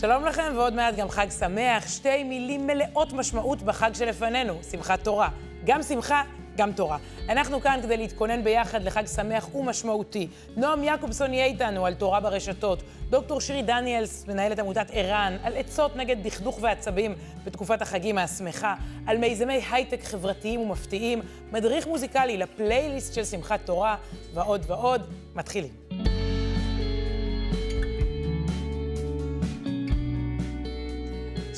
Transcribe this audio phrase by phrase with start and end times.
[0.00, 5.28] שלום לכם, ועוד מעט גם חג שמח, שתי מילים מלאות משמעות בחג שלפנינו, שמחת תורה.
[5.64, 6.22] גם שמחה,
[6.56, 6.98] גם תורה.
[7.28, 10.28] אנחנו כאן כדי להתכונן ביחד לחג שמח ומשמעותי.
[10.56, 12.82] נועם יעקובסון יהיה איתנו על תורה ברשתות.
[13.10, 17.14] דוקטור שירי דניאלס, מנהלת עמותת ער"ן, על עצות נגד דכדוך ועצבים
[17.44, 18.74] בתקופת החגים השמחה,
[19.06, 21.22] על מיזמי הייטק חברתיים ומפתיעים,
[21.52, 23.96] מדריך מוזיקלי לפלייליסט של שמחת תורה,
[24.34, 25.02] ועוד ועוד.
[25.34, 26.09] מתחילים.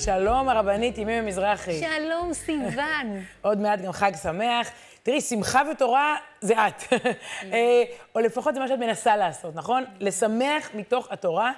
[0.04, 1.80] שלום, הרבנית ימי ממזרחי.
[1.80, 3.22] שלום, סיוון.
[3.42, 4.70] עוד מעט גם חג שמח.
[5.02, 6.82] תראי, שמחה ותורה זה את.
[7.52, 7.82] אה,
[8.14, 9.84] או לפחות זה מה שאת מנסה לעשות, נכון?
[10.00, 11.52] לשמח מתוך התורה.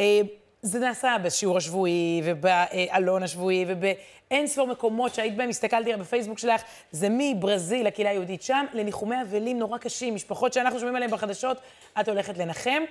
[0.00, 0.20] אה,
[0.62, 7.08] זה נעשה בשיעור השבועי, ובעלון השבועי, ובאין ספור מקומות שהיית בהם, הסתכלתי בפייסבוק שלך, זה
[7.10, 11.56] מברזיל, הקהילה היהודית שם, לניחומי אבלים נורא קשים, משפחות שאנחנו שומעים עליהן בחדשות,
[12.00, 12.82] את הולכת לנחם.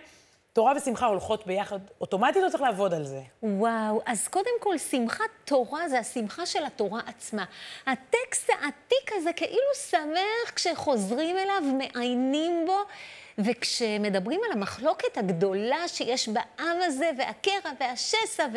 [0.54, 3.22] תורה ושמחה הולכות ביחד אוטומטית, או צריך לעבוד על זה?
[3.44, 7.46] וואו, אז קודם כל, שמחת תורה זה השמחה של התורה עצמה.
[7.86, 12.78] הטקסט העתיק הזה כאילו שמח כשחוזרים אליו, מעיינים בו.
[13.38, 18.48] וכשמדברים על המחלוקת הגדולה שיש בעם הזה, והקרע והשסע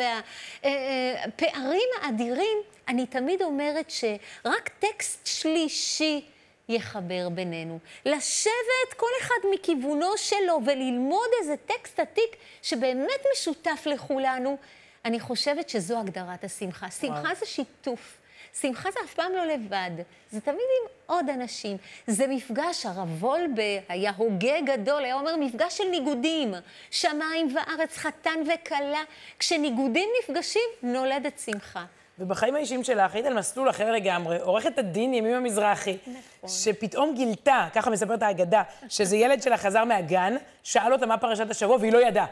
[0.63, 2.57] והפערים האדירים,
[2.87, 6.25] אני תמיד אומרת שרק טקסט שלישי
[6.69, 7.79] יחבר בינינו.
[8.05, 14.57] לשבת כל אחד מכיוונו שלו וללמוד איזה טקסט עתיק שבאמת משותף לכולנו,
[15.05, 16.91] אני חושבת שזו הגדרת השמחה.
[16.91, 18.17] שמחה זה שיתוף.
[18.61, 19.91] שמחה זה אף פעם לא לבד,
[20.31, 21.77] זה תמיד עם עוד אנשים.
[22.07, 26.53] זה מפגש, הרב וולבה היה הוגה גדול, היה אומר מפגש של ניגודים.
[26.91, 29.01] שמיים וארץ, חתן וכלה.
[29.39, 31.85] כשניגודים נפגשים, נולדת שמחה.
[32.19, 36.21] ובחיים האישיים שלך היית על מסלול אחר לגמרי, עורכת הדין ימימה מזרחי, נכון.
[36.47, 41.77] שפתאום גילתה, ככה מספרת האגדה, שזה ילד שלה חזר מהגן, שאל אותה מה פרשת השבוע
[41.77, 42.25] והיא לא ידעה.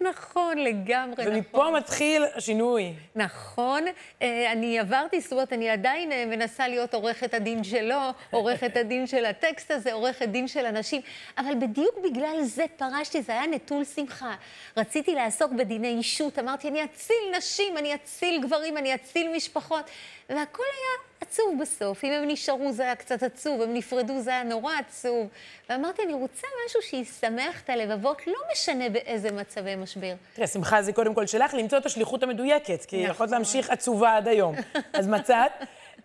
[0.00, 1.66] נכון, לגמרי, ומפה נכון.
[1.66, 2.92] ומפה מתחיל השינוי.
[3.14, 3.84] נכון.
[4.22, 9.06] אה, אני עברתי, זאת אומרת, אני עדיין אה, מנסה להיות עורכת הדין שלו, עורכת הדין
[9.06, 11.00] של הטקסט הזה, עורכת דין של אנשים,
[11.38, 14.34] אבל בדיוק בגלל זה פרשתי, זה היה נטול שמחה.
[14.76, 19.90] רציתי לעסוק בדיני אישות, אמרתי, אני אציל נשים, אני אציל גברים, אני אציל משפחות,
[20.28, 22.04] והכל היה עצוב בסוף.
[22.04, 25.28] אם הם נשארו זה היה קצת עצוב, הם נפרדו זה היה נורא עצוב.
[25.70, 30.14] ואמרתי, אני רוצה משהו שישמח את הלבבות, לא משנה באיזה מצבי משבר.
[30.34, 33.10] תראה, שמחה זה קודם כל שלך למצוא את השליחות המדויקת, כי נכון.
[33.10, 34.54] יכולת להמשיך עצובה עד היום.
[34.92, 35.52] אז מצאת,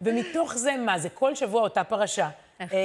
[0.01, 0.99] ומתוך זה מה?
[0.99, 2.29] זה כל שבוע אותה פרשה.
[2.59, 2.79] נכון.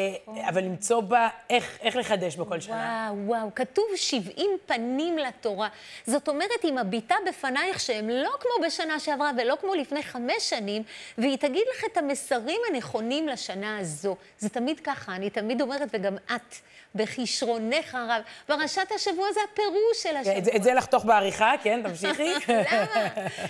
[0.49, 3.11] אבל למצוא בה איך, איך לחדש בכל שנה.
[3.13, 5.69] וואו, וואו, כתוב 70 פנים לתורה.
[6.07, 10.83] זאת אומרת, היא מביטה בפנייך שהם לא כמו בשנה שעברה ולא כמו לפני חמש שנים,
[11.19, 14.17] והיא תגיד לך את המסרים הנכונים לשנה הזו.
[14.39, 16.55] זה תמיד ככה, אני תמיד אומרת, וגם את,
[16.95, 18.23] בכישרונך הרב.
[18.47, 20.39] פרשת השבוע זה הפירוש של השבוע.
[20.39, 21.83] את, את זה לחתוך בעריכה, כן?
[21.89, 22.33] תמשיכי.
[22.49, 23.09] למה?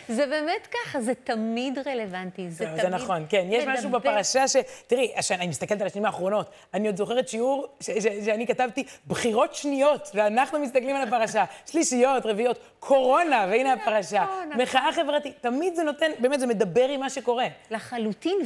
[0.09, 2.51] זה באמת ככה, זה תמיד רלוונטי.
[2.51, 2.81] זה, זה תמיד...
[2.81, 3.47] זה נכון, כן.
[3.51, 4.57] יש משהו בפרשה ש...
[4.87, 6.51] תראי, אני מסתכלת על השנים האחרונות.
[6.75, 11.45] אני עוד זוכרת שיעור ש- ש- שאני כתבתי בחירות שניות, ואנחנו מסתכלים על הפרשה.
[11.71, 14.23] שלישיות, רביעיות, קורונה, והנה הפרשה.
[14.23, 14.63] נכון.
[14.63, 15.35] מחאה חברתית.
[15.41, 17.47] תמיד זה נותן, באמת, זה מדבר עם מה שקורה.
[17.71, 18.39] לחלוטין,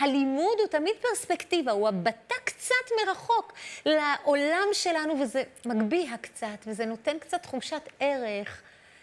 [0.00, 2.74] והלימוד הוא תמיד פרספקטיבה, הוא הבטה קצת
[3.06, 3.52] מרחוק
[4.24, 8.62] לעולם שלנו, וזה מגביה קצת, וזה נותן קצת תחושת ערך.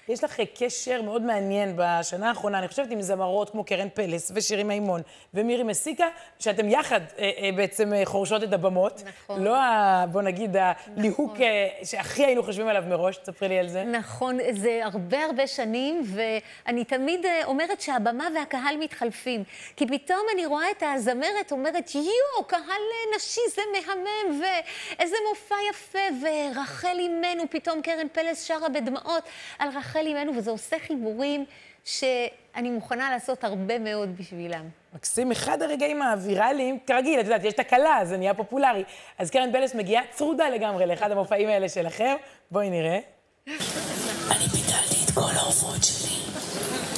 [0.10, 4.64] יש לך קשר מאוד מעניין בשנה האחרונה, אני חושבת, עם זמרות כמו קרן פלס ושירי
[4.64, 5.02] מימון
[5.34, 6.06] ומירי מסיקה,
[6.40, 9.04] שאתם יחד אה, אה, בעצם אה, חורשות את הבמות.
[9.06, 9.44] נכון.
[9.44, 11.42] לא, ה, בוא נגיד, הליהוק נכון.
[11.42, 13.84] אה, שהכי היינו חושבים עליו מראש, תספרי לי על זה.
[13.84, 19.44] נכון, זה הרבה הרבה שנים, ואני תמיד אה, אומרת שהבמה והקהל מתחלפים.
[19.76, 25.56] כי פתאום אני רואה את הזמרת אומרת, יואו, קהל אה, נשי זה מהמם, ואיזה מופע
[25.70, 29.24] יפה, ורחל אימנו, פתאום קרן פלס שרה בדמעות
[29.60, 29.99] על רחל.
[30.00, 31.46] רחל אימנו, וזה עושה חיבורים
[31.86, 34.66] שאני מוכנה לעשות הרבה מאוד בשבילם.
[34.94, 38.84] מקסים, אחד הרגעים הוויראליים, כרגיל, את יודעת, יש תקלה, זה נהיה פופולרי.
[39.18, 42.16] אז קרן בלס מגיעה צרודה לגמרי לאחד המופעים האלה שלכם.
[42.52, 43.00] בואי נראה.
[43.48, 46.16] אני ביטלתי את כל ההופעות שלי,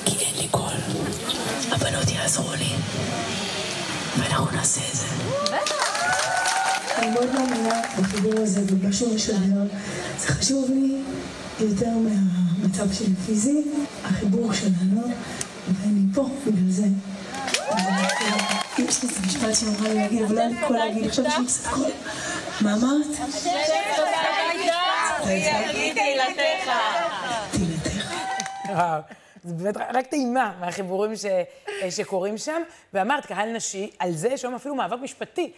[0.06, 0.74] כי אין לי קול.
[1.72, 2.76] הבנות יעזרו לי,
[4.20, 5.06] ואנחנו נעשה את זה.
[6.98, 9.64] אני מאוד מאמינה בחיבור הזה, במה שהוא משדר.
[10.18, 11.02] זה חשוב לי
[11.62, 13.62] יותר מהמצב שלי פיזי,
[14.04, 15.02] החיבור שלנו,
[15.68, 16.86] ואני פה בגלל זה.
[18.78, 21.46] יש לי איזה משפט שאמרה לי להגיד, אבל לא אני קול להגיד, עכשיו יש לי
[21.46, 21.92] קצת קול.
[22.62, 23.06] מה אמרת?
[25.94, 26.72] תהילתך.
[27.52, 28.04] תהילתך.
[29.44, 31.26] זה באמת רק טעימה מהחיבורים ש,
[31.90, 32.62] שקורים שם.
[32.94, 35.52] ואמרת, קהל נשי, על זה יש היום אפילו מאבק משפטי.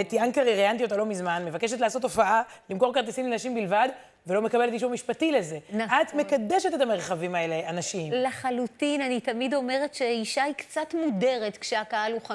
[0.00, 3.88] אתי אנקרי, ראיינתי אותה לא מזמן, מבקשת לעשות הופעה, למכור כרטיסים לנשים בלבד,
[4.26, 5.58] ולא מקבלת אישור משפטי לזה.
[5.72, 5.98] נכון.
[6.02, 8.12] את מקדשת את המרחבים האלה, אנשים.
[8.12, 12.30] לחלוטין, אני תמיד אומרת שאישה היא קצת מודרת כשהקהל הוא 50-50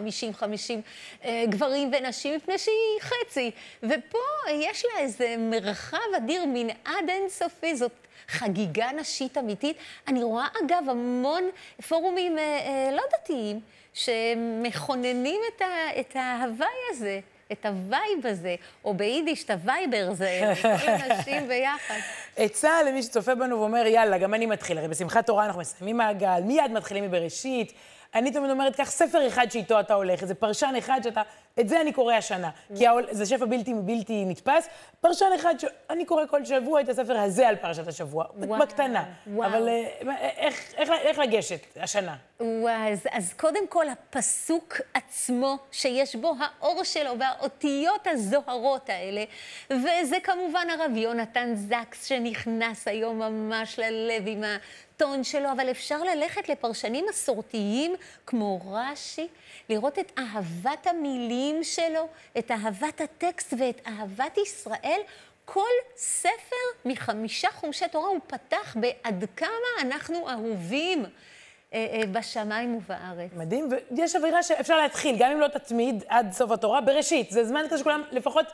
[1.26, 3.52] אה, גברים ונשים, מפני שהיא חצי.
[3.84, 7.92] ופה יש לה איזה מרחב אדיר, מנעד אינסופי, זאת
[8.28, 9.78] חגיגה נשית אמיתית.
[10.08, 11.44] אני רואה, אגב, המון
[11.88, 13.60] פורומים אה, אה, לא דתיים,
[13.94, 17.20] שמכוננים את, ה, את ההוואי הזה.
[17.52, 18.56] את ה vibe הזה,
[18.86, 21.96] או ביידיש, את ה ווייבער, זה כל הנשים ביחד.
[22.38, 24.78] עצה למי שצופה בנו ואומר, יאללה, גם אני מתחיל.
[24.78, 27.74] הרי בשמחת תורה אנחנו מסיימים מעגל, מיד מתחילים מבראשית.
[28.16, 31.22] אני תמיד אומרת, קח ספר אחד שאיתו אתה הולך, איזה פרשן אחד שאתה...
[31.60, 32.50] את זה אני קורא השנה.
[32.78, 34.70] כי העול, זה שפע בלתי, בלתי נתפס.
[35.02, 38.26] פרשן אחד שאני קורא כל שבוע את הספר הזה על פרשת השבוע.
[38.36, 39.04] וואו, בקטנה.
[39.28, 39.50] וואו.
[39.50, 42.16] אבל אה, איך, איך, איך לגשת השנה?
[42.40, 49.24] וואו, אז, אז קודם כל הפסוק עצמו, שיש בו האור שלו והאותיות הזוהרות האלה,
[49.70, 56.50] וזה כמובן הרב יונתן זקס שנכנס היום ממש ללב עם הטון שלו, אבל אפשר ללכת
[56.50, 59.28] לפרשנים מסורתיים כמו רש"י,
[59.70, 62.08] לראות את אהבת המילים שלו,
[62.38, 65.00] את אהבת הטקסט ואת אהבת ישראל.
[65.46, 66.56] כל ספר
[66.86, 71.06] מחמישה חומשי תורה הוא פתח בעד כמה אנחנו אהובים.
[71.74, 73.32] אה, אה, בשמיים ובארץ.
[73.36, 77.32] מדהים, ויש אווירה שאפשר להתחיל, גם אם לא תתמיד עד סוף התורה, בראשית.
[77.32, 78.46] זה זמן כזה שכולם, לפחות,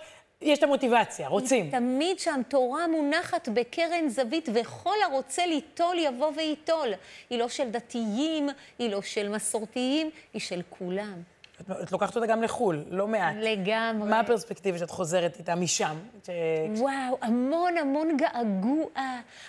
[0.42, 1.72] יש את המוטיבציה, רוצים.
[1.72, 6.94] תמיד שם תורה מונחת בקרן זווית, וכל הרוצה ליטול יבוא וייטול.
[7.30, 8.50] היא לא של דתיים,
[8.80, 11.22] היא לא של מסורתיים, היא של כולם.
[11.62, 13.36] את, את לוקחת אותה גם לחו"ל, לא מעט.
[13.40, 14.10] לגמרי.
[14.10, 15.96] מה הפרספקטיבה שאת חוזרת איתה משם?
[16.26, 16.30] ש...
[16.78, 18.86] וואו, המון המון געגוע,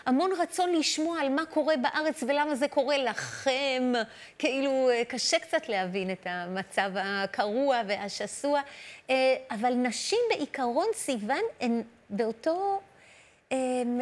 [0.06, 3.92] המון רצון לשמוע על מה קורה בארץ ולמה זה קורה לכם.
[4.38, 8.60] כאילו, אה, קשה קצת להבין את המצב הקרוע והשסוע.
[9.10, 12.80] אה, אבל נשים בעיקרון, סיוון, הן באותו...
[13.50, 14.00] הן,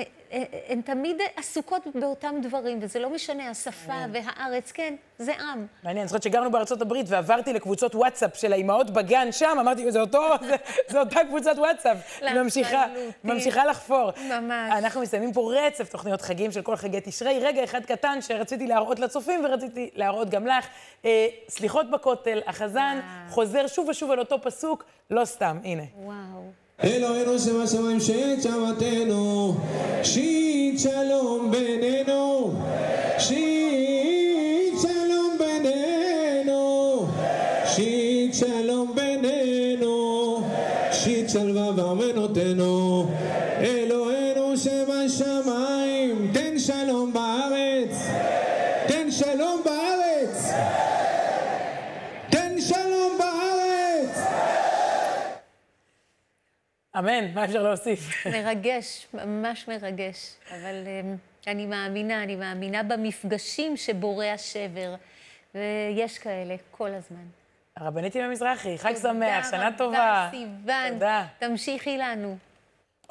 [0.68, 5.66] הן תמיד עסוקות באותם דברים, וזה לא משנה, השפה והארץ, כן, זה עם.
[5.82, 10.00] מעניין, אני זוכרת שגרנו בארצות הברית ועברתי לקבוצות וואטסאפ של האימהות בגן שם, אמרתי, זה
[10.00, 10.56] אותו, זה,
[10.88, 12.22] זה אותה קבוצת וואטסאפ.
[12.34, 12.86] ממשיכה.
[13.24, 14.10] ממשיכה לחפור.
[14.28, 14.72] ממש.
[14.78, 17.38] אנחנו מסיימים פה רצף תוכניות חגים של כל חגי תשרי.
[17.38, 20.66] רגע אחד קטן שרציתי להראות לצופים ורציתי להראות גם לך.
[21.04, 25.84] אה, סליחות בכותל, החזן חוזר שוב ושוב על אותו פסוק, לא סתם, הנה.
[25.96, 26.63] וואו.
[26.82, 29.54] אלוהינו שבשמיים שאת שמתנו,
[30.02, 31.83] שית שלום בינינו,
[57.18, 58.26] אמן, מה אפשר להוסיף?
[58.26, 60.34] מרגש, ממש מרגש.
[60.50, 64.94] אבל um, אני מאמינה, אני מאמינה במפגשים שבורא השבר.
[65.54, 67.24] ויש כאלה כל הזמן.
[67.76, 70.28] הרבנית ימי מזרחי, חג תודה שמח, שנה רבה, טובה.
[70.30, 71.26] סיוון, תודה.
[71.38, 72.36] תמשיכי לנו.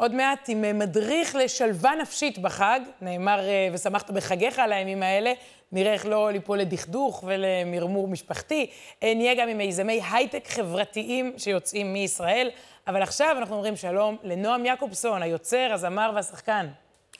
[0.04, 5.34] עוד מעט עם אה, מדריך לשלווה נפשית בחג, נאמר, אה, ושמחת בחגיך על הימים האלה,
[5.72, 8.70] נראה איך לא ליפול לדכדוך ולמרמור משפחתי.
[9.04, 12.50] אה, נהיה גם עם מיזמי הייטק חברתיים שיוצאים מישראל.
[12.88, 16.68] אבל עכשיו אנחנו אומרים שלום לנועם יעקובסון, היוצר, הזמר והשחקן.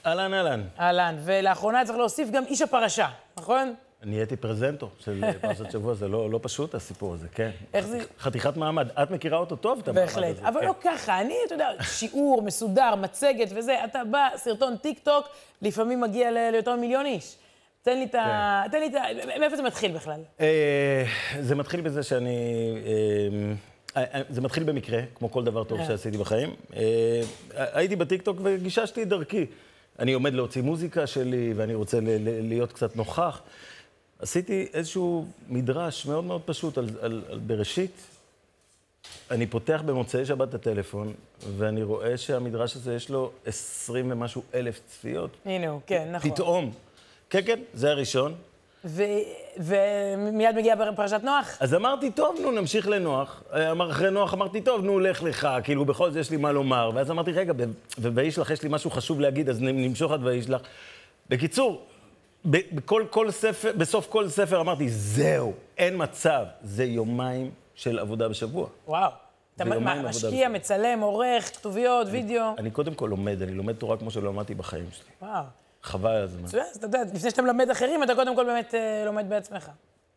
[0.06, 0.64] אהלן, אהלן.
[0.80, 1.16] אהלן.
[1.20, 3.08] ולאחרונה צריך להוסיף גם איש הפרשה,
[3.38, 3.76] נכון?
[4.06, 7.50] נהייתי פרזנטור של פרשת שבוע, זה לא, לא פשוט הסיפור הזה, כן.
[7.74, 8.88] איך זה- חתיכת מעמד.
[9.04, 10.22] את מכירה אותו טוב, את המעמד הזה.
[10.22, 10.40] בהחלט.
[10.44, 10.66] אבל כן.
[10.68, 15.26] לא ככה, אני, אתה יודע, שיעור מסודר, מצגת וזה, אתה בא, סרטון טיק טוק,
[15.62, 17.36] לפעמים מגיע ל- ליותר ממיליון איש.
[17.82, 18.62] תן לי את ה...
[18.66, 18.72] כן.
[18.72, 19.40] תן לי את ה...
[19.40, 20.20] מאיפה זה מתחיל בכלל?
[20.40, 21.04] אה,
[21.42, 22.38] זה מתחיל בזה שאני...
[23.98, 26.54] אה, אה, זה מתחיל במקרה, כמו כל דבר טוב שעשיתי בחיים.
[27.56, 29.46] הייתי בטיקטוק וגיששתי את דרכי.
[30.00, 31.98] אני עומד להוציא מוזיקה שלי, ואני רוצה
[32.42, 33.42] להיות קצת נוכח.
[34.24, 37.92] עשיתי איזשהו מדרש מאוד מאוד פשוט על, על, על בראשית.
[39.32, 41.14] אני פותח במוצאי שבת את הטלפון,
[41.58, 45.30] ואני רואה שהמדרש הזה יש לו 20 ומשהו אלף צפיות.
[45.46, 46.32] הנה הוא, כן, נכון.
[46.32, 46.72] פתאום.
[47.30, 48.34] כן, כן, זה הראשון.
[48.86, 49.04] ו-
[49.58, 51.58] ומיד מגיע פרשת נוח?
[51.60, 53.44] אז אמרתי, טוב, נו, נמשיך לנוח.
[53.72, 56.92] אמר אחרי נוח, אמרתי, טוב, נו, לך לך, כאילו, בכל זאת יש לי מה לומר.
[56.94, 57.54] ואז אמרתי, רגע,
[57.98, 60.62] ובוישלח יש לי משהו חשוב להגיד, אז נמשוך עד וישלח.
[61.30, 61.86] בקיצור,
[62.46, 66.46] בכל כל ספר, בסוף כל ספר אמרתי, זהו, אין מצב.
[66.64, 68.68] זה יומיים של עבודה בשבוע.
[68.88, 69.12] וואו.
[69.56, 70.50] אתה מה, משקיע.
[70.50, 72.56] מצלם, עורך, כתוביות, וידאו.
[72.58, 75.10] אני קודם כל לומד, אני לומד תורה כמו שלא למדתי בחיים שלי.
[75.22, 75.44] וואו.
[75.84, 76.44] חבל על הזמן.
[76.44, 79.70] מצוין, אז אתה יודע, לפני שאתה מלמד אחרים, אתה קודם כל באמת אה, לומד בעצמך.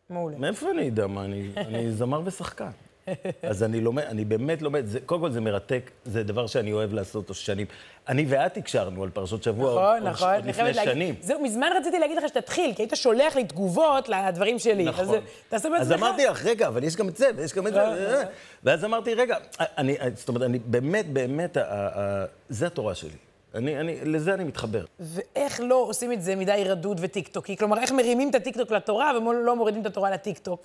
[0.09, 0.37] מעולה.
[0.37, 1.25] מאיפה אני אדע מה?
[1.25, 2.69] אני, אני זמר ושחקן.
[3.49, 6.93] אז אני לומד, אני באמת לומד, זה, קודם כל זה מרתק, זה דבר שאני אוהב
[6.93, 7.67] לעשות אותו שנים.
[8.09, 10.29] אני ואת הקשרנו על פרשות שבוע נכון, עוד, נכון.
[10.33, 11.15] עוד לפני חייבת להגיד- שנים.
[11.21, 14.83] זהו, מזמן רציתי להגיד לך שתתחיל, כי היית שולח לי תגובות לדברים שלי.
[14.85, 15.03] נכון.
[15.05, 15.15] אז
[15.49, 15.81] תעשה בעצמך.
[15.81, 17.79] אז אמרתי לך, רגע, אבל יש גם את זה, ויש גם את זה.
[17.81, 18.25] נכון, נכון.
[18.63, 23.09] ואז אמרתי, רגע, אני, זאת אומרת, אני באמת, באמת, ה- ה- זה התורה שלי.
[23.55, 24.85] אני, אני, לזה אני מתחבר.
[24.99, 27.57] ואיך לא עושים את זה מדי רדוד וטיקטוקי?
[27.57, 30.63] כלומר, איך מרימים את הטיקטוק לתורה ולא מורידים את התורה לטיקטוק?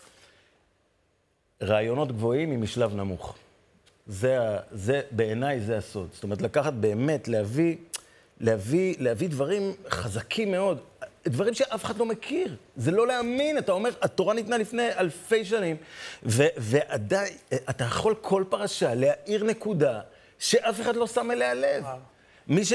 [1.63, 3.35] רעיונות גבוהים עם משלב נמוך.
[4.07, 4.39] זה,
[4.73, 6.09] זה בעיניי זה הסוד.
[6.13, 7.77] זאת אומרת, לקחת באמת, להביא,
[8.41, 10.79] להביא, להביא דברים חזקים מאוד,
[11.27, 12.57] דברים שאף אחד לא מכיר.
[12.77, 15.77] זה לא להאמין, אתה אומר, התורה ניתנה לפני אלפי שנים,
[16.23, 17.35] ו- ועדיין,
[17.71, 20.01] אתה יכול כל פרשה להאיר נקודה
[20.39, 21.85] שאף אחד לא שם אליה לב.
[22.49, 22.73] מי ש...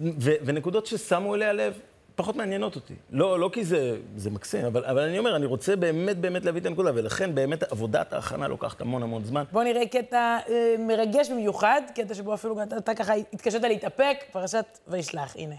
[0.00, 1.78] ו- ונקודות ששמו אליה לב,
[2.16, 2.94] פחות מעניינות אותי.
[3.10, 6.60] לא, לא כי זה, זה מקסים, אבל, אבל אני אומר, אני רוצה באמת באמת להביא
[6.60, 9.44] את הנקודה, ולכן באמת עבודת ההכנה לוקחת המון המון זמן.
[9.52, 14.78] בואו נראה קטע אה, מרגש במיוחד, קטע שבו אפילו אתה, אתה ככה התקשית להתאפק, פרשת
[14.88, 15.54] וישלח, הנה.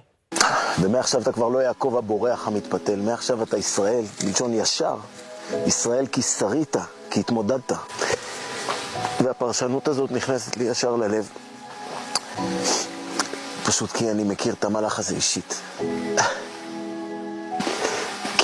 [0.81, 4.95] ומעכשיו אתה כבר לא יעקב הבורח המתפתל, מעכשיו אתה ישראל, מלשון ישר.
[5.65, 6.75] ישראל כי שרית,
[7.11, 7.71] כי התמודדת.
[9.23, 11.29] והפרשנות הזאת נכנסת לי ישר ללב.
[13.65, 15.61] פשוט כי אני מכיר את המהלך הזה אישית.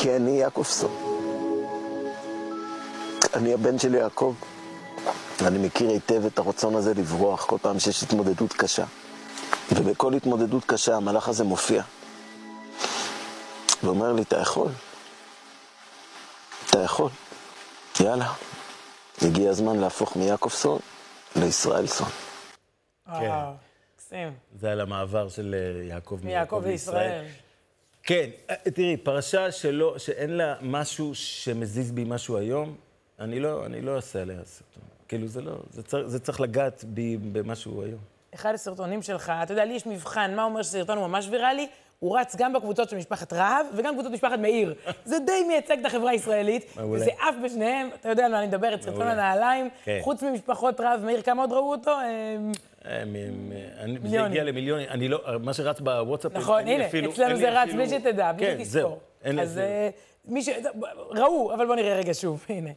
[0.02, 0.92] כי אני יעקובסון.
[3.34, 4.36] אני הבן של יעקב.
[5.44, 8.86] ואני מכיר היטב את הרצון הזה לברוח כל פעם שיש התמודדות קשה.
[9.72, 11.84] ובכל התמודדות קשה המלאך הזה מופיע.
[13.84, 14.68] ואומר לי, אתה יכול.
[16.70, 17.10] אתה יכול.
[18.00, 18.34] יאללה.
[19.22, 20.80] הגיע הזמן להפוך מיעקובסון
[21.36, 22.10] לישראלסון.
[23.08, 23.54] וואו,
[23.96, 24.34] מקסים.
[24.60, 27.26] זה על המעבר של אה, יעקב מיעקב לישראל.
[28.04, 32.76] כן, אה, תראי, פרשה שלא, שאין לה משהו שמזיז בי משהו היום,
[33.20, 34.84] אני לא, אני לא אעשה עליה סרטון.
[35.08, 38.00] כאילו, זה לא, זה צריך, זה צריך לגעת בי במשהו היום.
[38.34, 41.68] אחד הסרטונים שלך, אתה יודע, לי יש מבחן, מה אומר שסרטון הוא ממש ויראלי?
[42.00, 44.74] הוא רץ גם בקבוצות של משפחת רהב וגם בקבוצות משפחת מאיר.
[45.06, 46.66] זה די מייצג את החברה הישראלית.
[46.76, 47.02] מעולה.
[47.02, 49.08] וזה עף בשניהם, אתה יודע על מה אני מדברת, סרטון.
[49.08, 49.70] הנעליים.
[49.84, 50.00] כן.
[50.02, 51.92] חוץ ממשפחות רהב מאיר, כמה עוד ראו אותו?
[52.86, 53.10] אה, מ-
[53.50, 54.32] מ- אני- זה מיליונים.
[54.32, 54.88] הגיע למיליונים.
[54.90, 56.32] אני לא, מה שרץ בוואטסאפ...
[56.36, 58.82] נכון, הנה, אפילו- אצלנו זה רץ בלי שתדע, בלי כן, שתזכור.
[58.82, 58.98] זהו.
[59.24, 59.58] אין לי אז.
[59.58, 59.90] אה,
[60.26, 60.50] מי ש...
[61.10, 62.70] ראו, אבל בוא נראה רגע שוב, הנה.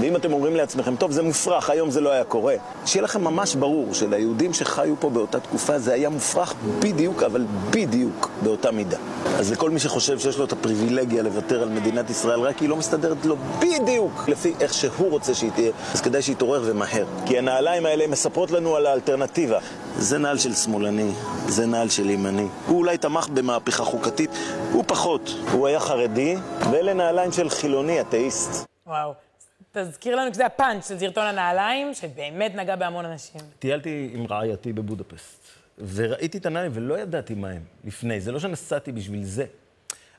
[0.00, 2.54] ואם אתם אומרים לעצמכם, טוב, זה מופרך, היום זה לא היה קורה,
[2.86, 8.30] שיהיה לכם ממש ברור שליהודים שחיו פה באותה תקופה זה היה מופרך בדיוק, אבל בדיוק
[8.42, 8.98] באותה מידה.
[9.38, 12.76] אז לכל מי שחושב שיש לו את הפריבילגיה לוותר על מדינת ישראל רק היא לא
[12.76, 17.04] מסתדרת לו בדיוק לפי איך שהוא רוצה שהיא תהיה, אז כדאי שיתעורר ומהר.
[17.26, 19.58] כי הנעליים האלה מספרות לנו על האלטרנטיבה.
[19.96, 21.10] זה נעל של שמאלני,
[21.48, 22.46] זה נעל של ימני.
[22.66, 24.30] הוא אולי תמך במהפכה חוקתית,
[24.72, 25.34] הוא פחות.
[25.52, 26.36] הוא היה חרדי,
[26.70, 28.66] ואלה נעליים של חילוני, אתאיסט.
[28.86, 29.31] וואו.
[29.72, 33.40] תזכיר לנו שזה הפאנץ' של סרטון הנעליים, שבאמת נגע בהמון אנשים.
[33.58, 35.46] טיילתי עם רעייתי בבודפסט,
[35.94, 38.20] וראיתי את הנעליים ולא ידעתי מה הם לפני.
[38.20, 39.44] זה לא שנסעתי בשביל זה.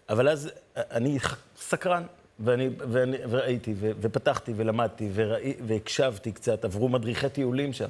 [0.10, 1.18] אבל אז אני
[1.58, 2.04] סקרן,
[2.40, 7.90] ואני, ואני, וראיתי, ו, ופתחתי, ולמדתי, וראי, והקשבתי קצת, עברו מדריכי טיולים שם.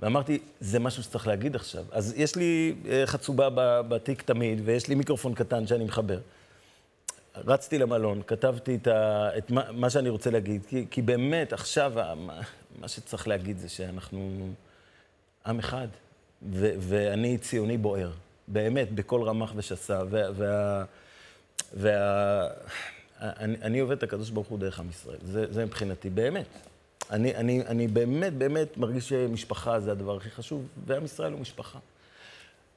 [0.00, 1.84] ואמרתי, זה משהו שצריך להגיד עכשיו.
[1.92, 3.48] אז יש לי אה, חצובה
[3.82, 6.18] בתיק תמיד, ויש לי מיקרופון קטן שאני מחבר.
[7.36, 11.92] רצתי למלון, כתבתי את, ה, את מה, מה שאני רוצה להגיד, כי, כי באמת עכשיו
[12.16, 12.40] מה,
[12.78, 14.48] מה שצריך להגיד זה שאנחנו
[15.46, 15.88] עם אחד,
[16.52, 18.10] ו, ואני ציוני בוער,
[18.48, 20.84] באמת, בכל רמ"ח ושס"ה, וה...
[21.76, 22.48] וה,
[23.40, 26.46] אני עובד את הקדוש ברוך הוא דרך עם ישראל, זה, זה מבחינתי, באמת.
[27.10, 31.78] אני, אני, אני באמת, באמת מרגיש שמשפחה זה הדבר הכי חשוב, ועם ישראל הוא משפחה.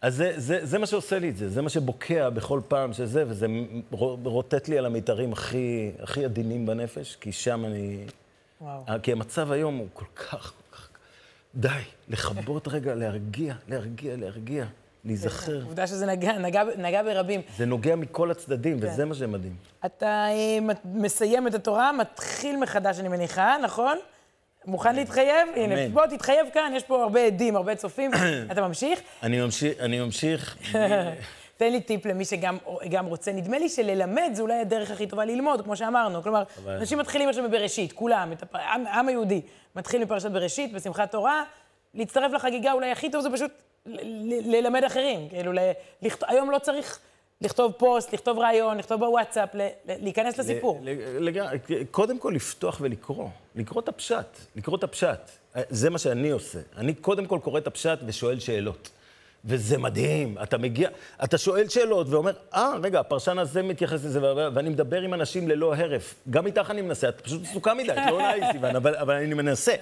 [0.01, 3.23] אז זה, זה, זה מה שעושה לי את זה, זה מה שבוקע בכל פעם שזה,
[3.27, 3.47] וזה
[3.91, 8.05] רו- רוטט לי על המיתרים הכי, הכי עדינים בנפש, כי שם אני...
[8.61, 8.83] וואו.
[9.03, 10.89] כי המצב היום הוא כל כך, כל כך...
[11.55, 11.69] די,
[12.09, 14.65] לכבות רגע, להרגיע, להרגיע, להרגיע,
[15.05, 15.63] להיזכר.
[15.63, 17.41] עובדה שזה נגע, נגע, נגע ברבים.
[17.57, 18.87] זה נוגע מכל הצדדים, כן.
[18.87, 19.55] וזה מה שמדהים.
[19.85, 23.97] אתה אה, מסיים את התורה, מתחיל מחדש, אני מניחה, נכון?
[24.67, 25.47] מוכן להתחייב?
[25.55, 25.75] הנה.
[25.93, 28.11] בוא תתחייב כאן, יש פה הרבה עדים, הרבה צופים.
[28.51, 28.99] אתה ממשיך?
[29.23, 30.57] אני ממשיך, אני ממשיך,
[31.57, 32.57] תן לי טיפ למי שגם
[32.89, 33.31] גם רוצה.
[33.31, 36.23] נדמה לי שללמד זה אולי הדרך הכי טובה ללמוד, כמו שאמרנו.
[36.23, 39.41] כלומר, אבל- אנשים מתחילים עכשיו בבראשית, כולם, העם היהודי
[39.75, 41.43] מתחיל מפרשת בראשית, בשמחת תורה,
[41.93, 43.51] להצטרף לחגיגה אולי הכי טוב זה פשוט
[44.45, 45.29] ללמד אחרים.
[45.29, 45.51] כאילו,
[46.27, 46.99] היום לא צריך
[47.41, 50.79] לכתוב פוסט, לכתוב רעיון, לכתוב בוואטסאפ, ל- להיכנס לסיפור.
[50.83, 50.89] ל-
[51.25, 51.57] לגמרי,
[51.91, 54.25] קודם כל לפתוח ולקרוא, לקרוא את הפשט,
[54.55, 55.19] לקרוא את הפשט.
[55.69, 56.59] זה מה שאני עושה.
[56.77, 58.89] אני קודם כל קורא את הפשט ושואל שאלות.
[59.45, 60.89] וזה מדהים, אתה מגיע,
[61.23, 64.19] אתה שואל שאלות ואומר, אה, רגע, הפרשן הזה מתייחס לזה,
[64.53, 66.15] ואני מדבר עם אנשים ללא הרף.
[66.29, 69.13] גם איתך אני מנסה, את פשוט עסוקה מדי, את לא עונה לי, סיוון, אבל, אבל
[69.13, 69.73] אני מנסה.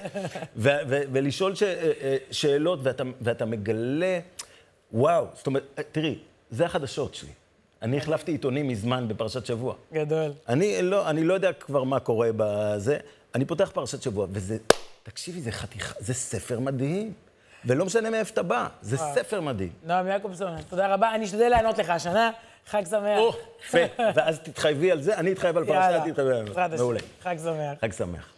[0.56, 4.20] ו- ו- ולשאול ש- אה, אה, שאלות, ואתה, ואתה מגלה,
[4.94, 6.20] וואו, זאת אומרת, תראי,
[6.52, 7.30] זה החדשות שלי.
[7.86, 9.76] אני החלפתי עיתונים מזמן בפרשת שבוע.
[9.94, 10.32] גדול.
[10.50, 12.98] אני לא, אני לא יודע כבר מה קורה בזה,
[13.36, 14.58] אני פותח פרשת שבוע, וזה,
[15.04, 17.14] תקשיבי, זה חתיכה, זה ספר מדהים.
[17.66, 19.72] ולא משנה מאיפה אתה בא, זה ספר מדהים.
[19.84, 21.16] נועם יעקובסון, תודה רבה.
[21.16, 22.32] אני אשתדל לענות לך השנה.
[22.68, 23.18] חג שמח.
[23.18, 23.34] או,
[23.66, 23.78] יפה.
[24.16, 26.78] ואז תתחייבי על זה, אני אתחייב על פרשת, תתחייבי על זה.
[26.78, 27.00] מעולה.
[27.22, 27.80] חג שמח.
[27.82, 28.30] חג שמח.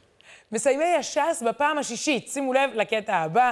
[0.52, 3.52] מסיימי הש"ס בפעם השישית, שימו לב לקטע הבא.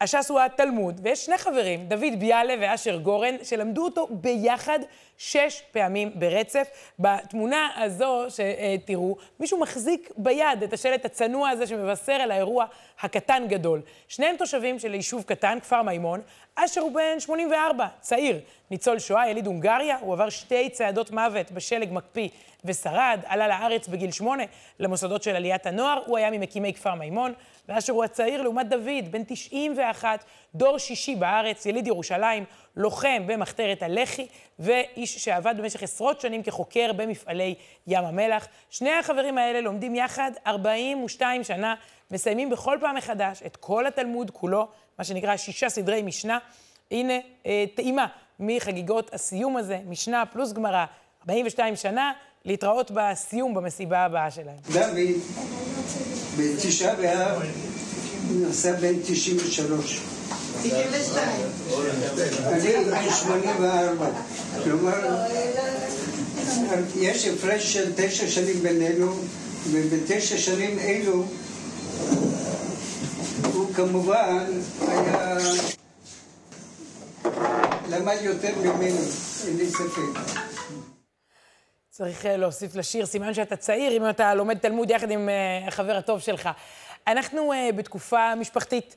[0.00, 4.78] הש"ס הוא התלמוד, ויש שני חברים, דוד ביאלה ואשר גורן, שלמדו אותו ביחד
[5.16, 6.68] שש פעמים ברצף.
[6.98, 12.66] בתמונה הזו שתראו, מישהו מחזיק ביד את השלט הצנוע הזה שמבשר על האירוע
[13.00, 13.80] הקטן גדול.
[14.08, 16.20] שניהם תושבים של יישוב קטן, כפר מימון.
[16.54, 18.40] אשר הוא בן 84, צעיר,
[18.70, 22.28] ניצול שואה, יליד הונגריה, הוא עבר שתי צעדות מוות בשלג מקפיא
[22.64, 24.42] ושרד, עלה לארץ בגיל שמונה
[24.78, 27.32] למוסדות של עליית הנוער, הוא היה ממקימי כפר מימון,
[27.68, 30.24] ואשר הוא הצעיר לעומת דוד, בן 91,
[30.54, 32.44] דור שישי בארץ, יליד ירושלים,
[32.76, 34.26] לוחם במחתרת הלח"י,
[34.58, 37.54] ואיש שעבד במשך עשרות שנים כחוקר במפעלי
[37.86, 38.48] ים המלח.
[38.70, 41.74] שני החברים האלה לומדים יחד 42 שנה,
[42.10, 46.38] מסיימים בכל פעם מחדש את כל התלמוד כולו, מה שנקרא שישה סדרי משנה.
[46.90, 47.14] הנה
[47.46, 48.06] אה, טעימה
[48.40, 50.84] מחגיגות הסיום הזה, משנה פלוס גמרא,
[51.22, 52.12] 42 שנה,
[52.44, 54.56] להתראות בסיום במסיבה הבאה שלהם.
[54.72, 54.98] דוד,
[56.38, 57.42] בתשעה באב,
[58.30, 60.00] נסע בן 93.
[60.62, 61.28] 92.
[62.46, 64.06] אני בן 84.
[64.64, 65.26] כלומר,
[66.96, 69.14] יש הפרש של תשע שנים בינינו,
[69.70, 71.24] ובתשע שנים אלו
[73.52, 74.44] הוא כמובן
[74.88, 75.36] היה...
[77.88, 78.92] למד יותר ממני,
[79.46, 80.57] אין לי ספק.
[81.98, 85.96] צריך אה, להוסיף לשיר, סימן שאתה צעיר, אם אתה לומד תלמוד יחד עם אה, החבר
[85.96, 86.48] הטוב שלך.
[87.06, 88.96] אנחנו אה, בתקופה משפחתית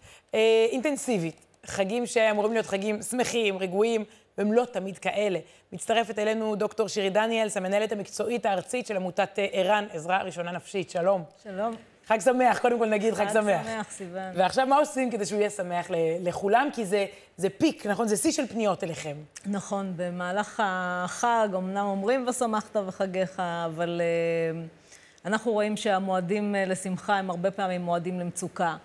[0.72, 4.04] אינטנסיבית, חגים שאמורים להיות חגים שמחים, רגועים,
[4.38, 5.40] והם לא תמיד כאלה.
[5.72, 10.90] מצטרפת אלינו דוקטור שירי דניאלס, המנהלת המקצועית הארצית של עמותת ער"ן, עזרה ראשונה נפשית.
[10.90, 11.24] שלום.
[11.44, 11.91] שלום.
[12.08, 13.62] חג שמח, קודם כל נגיד חג שמח.
[13.62, 14.32] חג שמח, סיוון.
[14.36, 15.88] ועכשיו מה עושים כדי שהוא יהיה שמח
[16.20, 16.70] לכולם?
[16.74, 17.06] כי זה,
[17.38, 18.08] זה פיק, נכון?
[18.08, 19.16] זה שיא של פניות אליכם.
[19.46, 27.30] נכון, במהלך החג, אמנם אומרים ושמחת וחגיך, אבל uh, אנחנו רואים שהמועדים uh, לשמחה הם
[27.30, 28.76] הרבה פעמים מועדים למצוקה.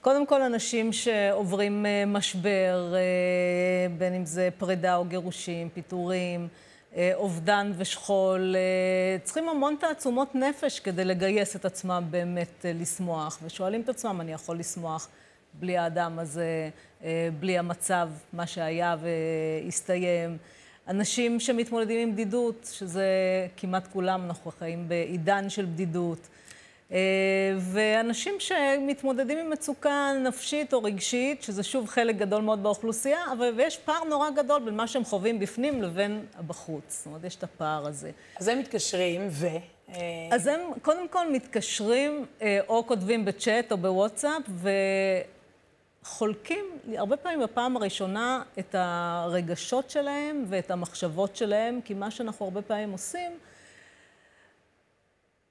[0.00, 6.48] קודם כל, אנשים שעוברים uh, משבר, uh, בין אם זה פרידה או גירושים, פיטורים,
[7.14, 8.54] אובדן ושכול,
[9.22, 14.58] צריכים המון תעצומות נפש כדי לגייס את עצמם באמת לשמוח, ושואלים את עצמם, אני יכול
[14.58, 15.08] לשמוח
[15.54, 16.70] בלי האדם הזה,
[17.40, 20.36] בלי המצב, מה שהיה והסתיים.
[20.88, 23.06] אנשים שמתמודדים עם בדידות, שזה
[23.56, 26.28] כמעט כולם, אנחנו חיים בעידן של בדידות.
[27.60, 33.78] ואנשים שמתמודדים עם מצוקה נפשית או רגשית, שזה שוב חלק גדול מאוד באוכלוסייה, אבל ויש
[33.78, 36.82] פער נורא גדול בין מה שהם חווים בפנים לבין בחוץ.
[36.98, 38.10] זאת אומרת, יש את הפער הזה.
[38.36, 39.46] אז הם מתקשרים, ו...
[40.32, 42.26] אז הם קודם כל מתקשרים,
[42.68, 44.42] או כותבים בצ'אט או בוואטסאפ,
[46.04, 46.64] וחולקים,
[46.96, 52.92] הרבה פעמים בפעם הראשונה, את הרגשות שלהם ואת המחשבות שלהם, כי מה שאנחנו הרבה פעמים
[52.92, 53.32] עושים,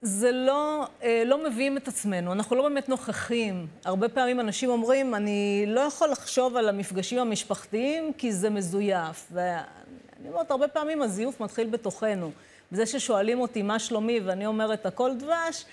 [0.07, 0.85] זה לא,
[1.25, 3.67] לא מביאים את עצמנו, אנחנו לא באמת נוכחים.
[3.85, 9.27] הרבה פעמים אנשים אומרים, אני לא יכול לחשוב על המפגשים המשפחתיים כי זה מזויף.
[9.31, 12.31] ואני אומרת, הרבה פעמים הזיוף מתחיל בתוכנו.
[12.71, 15.65] בזה ששואלים אותי מה שלומי ואני אומרת הכל דבש,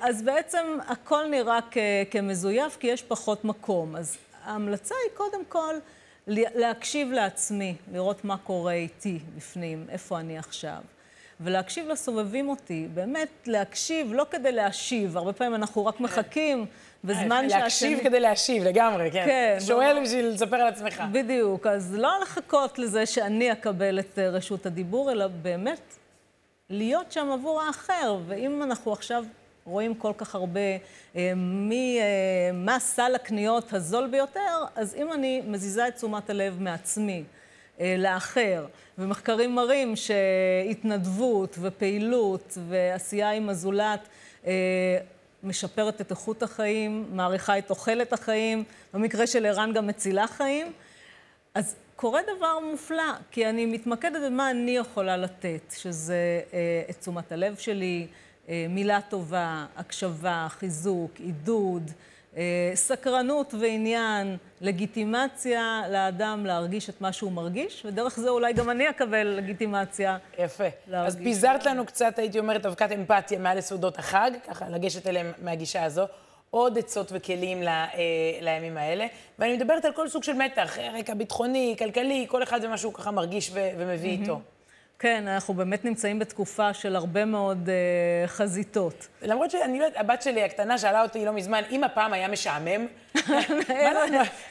[0.00, 1.58] אז בעצם הכל נראה
[2.10, 3.96] כמזויף כי יש פחות מקום.
[3.96, 5.74] אז ההמלצה היא קודם כל
[6.26, 10.78] להקשיב לעצמי, לראות מה קורה איתי בפנים, איפה אני עכשיו.
[11.40, 16.66] ולהקשיב לסובבים אותי, באמת להקשיב, לא כדי להשיב, הרבה פעמים אנחנו רק מחכים
[17.04, 17.62] בזמן שהשני...
[17.62, 19.24] להקשיב כדי להשיב, לגמרי, כן.
[19.26, 19.56] כן.
[19.60, 21.02] שואל בשביל לספר על עצמך.
[21.12, 25.96] בדיוק, אז לא לחכות לזה שאני אקבל את רשות הדיבור, אלא באמת
[26.70, 28.16] להיות שם עבור האחר.
[28.26, 29.24] ואם אנחנו עכשיו
[29.64, 30.60] רואים כל כך הרבה
[31.36, 32.00] מי,
[32.54, 37.24] מה סל הקניות הזול ביותר, אז אם אני מזיזה את תשומת הלב מעצמי,
[37.98, 38.66] לאחר.
[38.98, 44.08] ומחקרים מראים שהתנדבות ופעילות ועשייה עם הזולת
[45.42, 48.64] משפרת את איכות החיים, מעריכה את תוחלת החיים,
[48.94, 50.72] במקרה של ערן גם מצילה חיים.
[51.54, 56.40] אז קורה דבר מופלא, כי אני מתמקדת במה אני יכולה לתת, שזה
[56.90, 58.06] את תשומת הלב שלי,
[58.68, 61.94] מילה טובה, הקשבה, חיזוק, עידוד, אה,
[62.74, 69.26] סקרנות ועניין, לגיטימציה לאדם להרגיש את מה שהוא מרגיש, ודרך זה אולי גם אני אקבל
[69.26, 70.16] לגיטימציה.
[70.38, 70.64] יפה.
[70.88, 71.14] להרגיש.
[71.14, 75.84] אז פיזרת לנו קצת, הייתי אומרת, אבקת אמפתיה מעל לסעודות החג, ככה לגשת אליהם מהגישה
[75.84, 76.04] הזו.
[76.50, 77.84] עוד עצות וכלים ל, אה,
[78.40, 79.06] לימים האלה.
[79.38, 82.92] ואני מדברת על כל סוג של מתח, רקע ביטחוני, כלכלי, כל אחד זה מה שהוא
[82.92, 84.40] ככה מרגיש ו- ומביא איתו.
[85.00, 89.08] כן, אנחנו באמת נמצאים בתקופה של הרבה מאוד אה, חזיתות.
[89.22, 92.86] למרות שאני לא יודעת, הבת שלי הקטנה שאלה אותי לא מזמן, אם הפעם היה משעמם?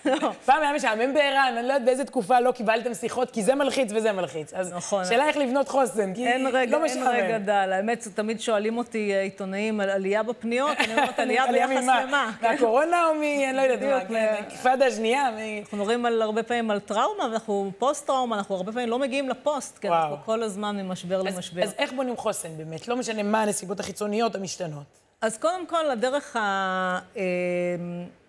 [0.06, 0.32] לא?
[0.46, 3.92] פעם היה משעמם בער"ן, אני לא יודעת באיזה תקופה לא קיבלתם שיחות, כי זה מלחיץ
[3.96, 4.54] וזה מלחיץ.
[4.54, 5.06] אז נכון.
[5.06, 7.08] שאלה איך לבנות חוסן, כי אין רגע, לא אין משעמם.
[7.08, 7.74] רגע דל.
[7.74, 11.84] האמת, תמיד שואלים אותי אה, עיתונאים על עלייה בפניות, אני אומרת עלייה ביחס?
[11.84, 12.32] למה.
[12.42, 13.22] מהקורונה או מ...
[13.24, 15.30] אני לא יודעת מה, בדיוק, כן, השנייה?
[15.62, 19.78] אנחנו מדברים על, הרבה פעמים על טראומה, ואנחנו פוסט-טראומה, אנחנו הרבה פעמים לא מגיעים לפוסט,
[19.78, 19.88] כי.
[19.88, 21.64] אנחנו כל הזמן ממשבר אז- למשבר.
[21.64, 22.88] אז איך בונים חוסן באמת?
[22.88, 24.84] לא משנה מה הנסיבות החיצוניות המשתנות.
[25.22, 26.36] אז קודם כל, הדרך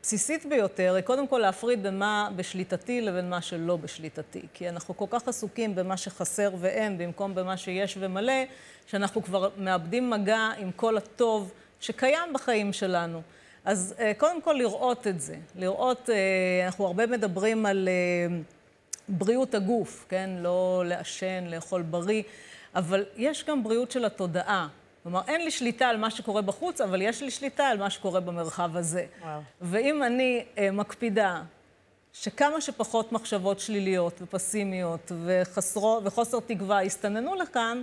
[0.01, 4.42] הבסיסית ביותר היא קודם כל להפריד בין מה בשליטתי לבין מה שלא בשליטתי.
[4.55, 8.33] כי אנחנו כל כך עסוקים במה שחסר ואין, במקום במה שיש ומלא,
[8.87, 13.23] שאנחנו כבר מאבדים מגע עם כל הטוב שקיים בחיים שלנו.
[13.64, 15.37] אז אה, קודם כל לראות את זה.
[15.57, 18.37] לראות, אה, אנחנו הרבה מדברים על אה,
[19.09, 20.31] בריאות הגוף, כן?
[20.38, 22.23] לא לעשן, לאכול בריא,
[22.75, 24.68] אבל יש גם בריאות של התודעה.
[25.03, 28.21] כלומר, אין לי שליטה על מה שקורה בחוץ, אבל יש לי שליטה על מה שקורה
[28.21, 29.07] במרחב הזה.
[29.23, 29.40] וואו.
[29.61, 31.42] ואם אני אה, מקפידה
[32.12, 37.83] שכמה שפחות מחשבות שליליות ופסימיות וחסרו, וחוסר תקווה יסתננו לכאן,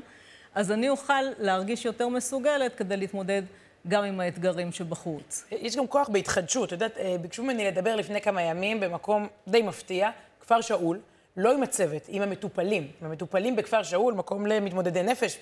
[0.55, 3.41] אז אני אוכל להרגיש יותר מסוגלת כדי להתמודד
[3.87, 5.45] גם עם האתגרים שבחוץ.
[5.51, 6.67] יש גם כוח בהתחדשות.
[6.67, 10.09] את יודעת, אה, ביקשו ממני לדבר לפני כמה ימים במקום די מפתיע,
[10.41, 10.99] כפר שאול,
[11.37, 12.87] לא עם הצוות, עם המטופלים.
[13.01, 15.39] עם המטופלים בכפר שאול, מקום למתמודדי נפש,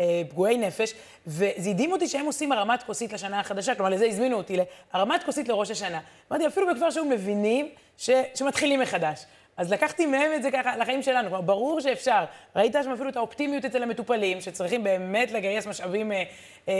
[0.00, 0.94] אה, פגועי נפש,
[1.26, 4.56] וזה הדהים אותי שהם עושים הרמת כוסית לשנה החדשה, כלומר, לזה הזמינו אותי,
[4.94, 6.00] להרמת כוסית לראש השנה.
[6.32, 7.68] אמרתי, אפילו בכפר שאול מבינים
[7.98, 9.24] ש, שמתחילים מחדש.
[9.56, 12.24] אז לקחתי מהם את זה ככה לחיים שלנו, כלומר, ברור שאפשר.
[12.56, 16.22] ראית שם אפילו את האופטימיות אצל המטופלים, שצריכים באמת לגייס משאבים אה,
[16.68, 16.74] אה,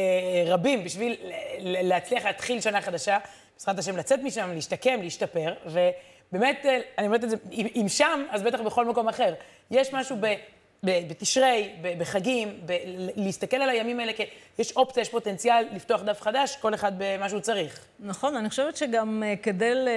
[0.46, 1.16] רבים בשביל
[1.60, 3.18] להצליח להתחיל שנה חדשה,
[3.54, 5.94] בעזרת השם לצאת משם, להשתקם, להשתפר, ובאמת,
[6.34, 6.50] אה,
[6.98, 9.34] אני אומרת את זה, אם, שם, אז בטח בכל מקום אחר.
[9.70, 10.34] יש משהו ב...
[10.82, 12.76] בתשרי, בחגים, ב-
[13.16, 14.20] להסתכל על הימים האלה כ...
[14.58, 17.80] יש אופציה, יש פוטנציאל לפתוח דף חדש, כל אחד במה שהוא צריך.
[18.00, 19.88] נכון, אני חושבת שגם אה, כדי, ל...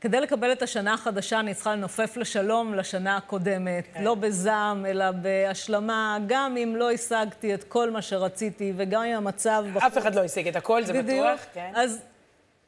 [0.00, 3.84] כדי לקבל את השנה החדשה, אני צריכה לנופף לשלום לשנה הקודמת.
[3.94, 4.04] כן.
[4.04, 9.64] לא בזעם, אלא בהשלמה, גם אם לא השגתי את כל מה שרציתי, וגם אם המצב...
[9.78, 11.26] אף אחד לא השיג את הכל, זה בדיוק.
[11.26, 11.40] בטוח.
[11.54, 11.72] כן.
[11.74, 12.02] אז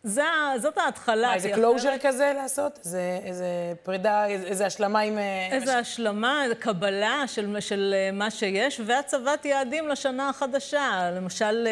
[0.05, 0.23] זה,
[0.59, 1.29] זאת ההתחלה.
[1.29, 2.79] מה, איזה closure כזה לעשות?
[2.85, 3.47] איזה, איזה
[3.83, 5.19] פרידה, איזה, איזה השלמה עם...
[5.19, 11.11] אה, איזו השלמה, קבלה של, של אה, מה שיש, והצבת יעדים לשנה החדשה.
[11.17, 11.69] למשל,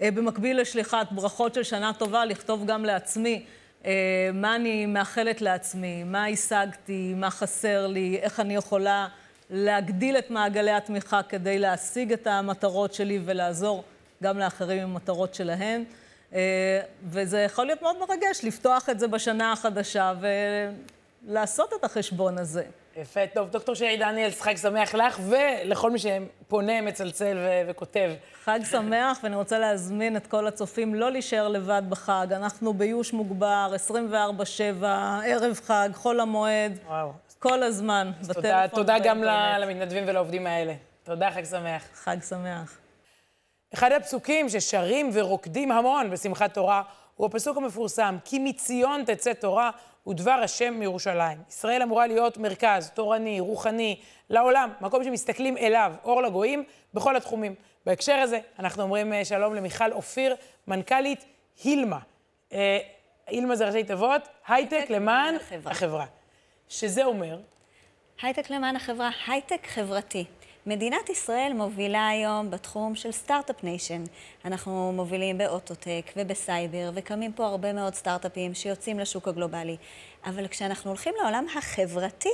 [0.00, 3.44] אה, במקביל לשליחת ברכות של שנה טובה, לכתוב גם לעצמי
[4.34, 9.08] מה אני מאחלת לעצמי, מה השגתי, מה חסר לי, איך אני יכולה
[9.50, 13.84] להגדיל את מעגלי התמיכה כדי להשיג את המטרות שלי ולעזור
[14.22, 15.84] גם לאחרים עם המטרות שלהם.
[16.34, 20.12] אה, וזה יכול להיות מאוד מרגש לפתוח את זה בשנה החדשה
[21.26, 22.64] ולעשות את החשבון הזה.
[22.96, 23.48] יפה, טוב.
[23.50, 28.10] דוקטור שרי דניאלס, חג שמח לך ולכל מי שפונה, מצלצל ו- וכותב.
[28.44, 32.26] חג שמח, ואני רוצה להזמין את כל הצופים לא להישאר לבד בחג.
[32.30, 33.72] אנחנו ביוש מוגבר,
[34.80, 34.84] 24-7,
[35.24, 37.12] ערב חג, חול המועד, וואו.
[37.38, 39.60] כל הזמן, תודה, בטלפון תודה גם ובאינטרנט.
[39.60, 40.74] למתנדבים ולעובדים האלה.
[41.04, 41.82] תודה, חג שמח.
[41.94, 42.78] חג שמח.
[43.76, 46.82] אחד הפסוקים ששרים ורוקדים המון בשמחת תורה
[47.14, 49.70] הוא הפסוק המפורסם, כי מציון תצא תורה
[50.06, 51.38] ודבר השם מירושלים.
[51.48, 57.54] ישראל אמורה להיות מרכז תורני, רוחני, לעולם, מקום שמסתכלים אליו, אור לגויים, בכל התחומים.
[57.86, 60.36] בהקשר הזה, אנחנו אומרים אה, שלום למיכל אופיר,
[60.68, 61.24] מנכ"לית
[61.64, 61.98] הילמה.
[62.52, 62.78] אה,
[63.26, 65.72] הילמה זה ראשי תיבות, הייטק למען החברה.
[65.72, 66.06] החברה.
[66.68, 67.38] שזה אומר,
[68.22, 70.24] הייטק למען החברה, הייטק חברתי.
[70.66, 74.04] מדינת ישראל מובילה היום בתחום של start-up nation.
[74.44, 79.76] אנחנו מובילים באוטוטק ובסייבר, וקמים פה הרבה מאוד סטארט-אפים שיוצאים לשוק הגלובלי.
[80.24, 82.28] אבל כשאנחנו הולכים לעולם החברתי,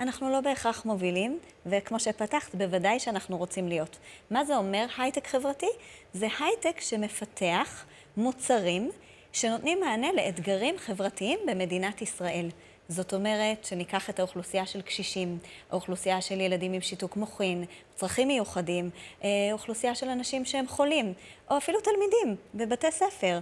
[0.00, 3.98] אנחנו לא בהכרח מובילים, וכמו שפתחת, בוודאי שאנחנו רוצים להיות.
[4.30, 5.70] מה זה אומר הייטק חברתי?
[6.12, 7.84] זה הייטק שמפתח
[8.16, 8.90] מוצרים
[9.32, 12.48] שנותנים מענה לאתגרים חברתיים במדינת ישראל.
[12.88, 15.38] זאת אומרת שניקח את האוכלוסייה של קשישים,
[15.70, 18.90] האוכלוסייה של ילדים עם שיתוק מוחין, צרכים מיוחדים,
[19.24, 21.12] אה, אוכלוסייה של אנשים שהם חולים,
[21.50, 23.38] או אפילו תלמידים בבתי ספר.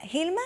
[0.00, 0.40] הילמה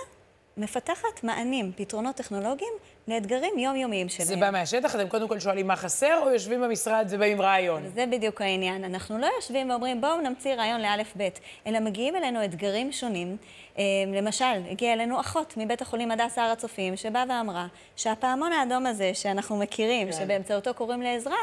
[0.58, 2.72] מפתחת מענים, פתרונות טכנולוגיים
[3.08, 4.28] לאתגרים יומיומיים שלהם.
[4.28, 4.94] זה בא מהשטח?
[4.94, 7.82] אתם קודם כל שואלים מה חסר, או יושבים במשרד ובאים רעיון?
[7.94, 8.84] זה בדיוק העניין.
[8.84, 13.36] אנחנו לא יושבים ואומרים, בואו נמציא רעיון לאלף-בית, אלא מגיעים אלינו אתגרים שונים.
[13.78, 13.82] אה,
[14.14, 17.66] למשל, הגיעה אלינו אחות מבית החולים הדסה הר הצופים, שבאה ואמרה
[17.96, 20.18] שהפעמון האדום הזה שאנחנו מכירים, כן.
[20.18, 21.36] שבאמצעותו קוראים לעזרה,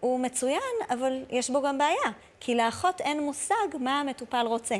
[0.00, 4.76] הוא מצוין, אבל יש בו גם בעיה, כי לאחות אין מושג מה המטופל רוצה.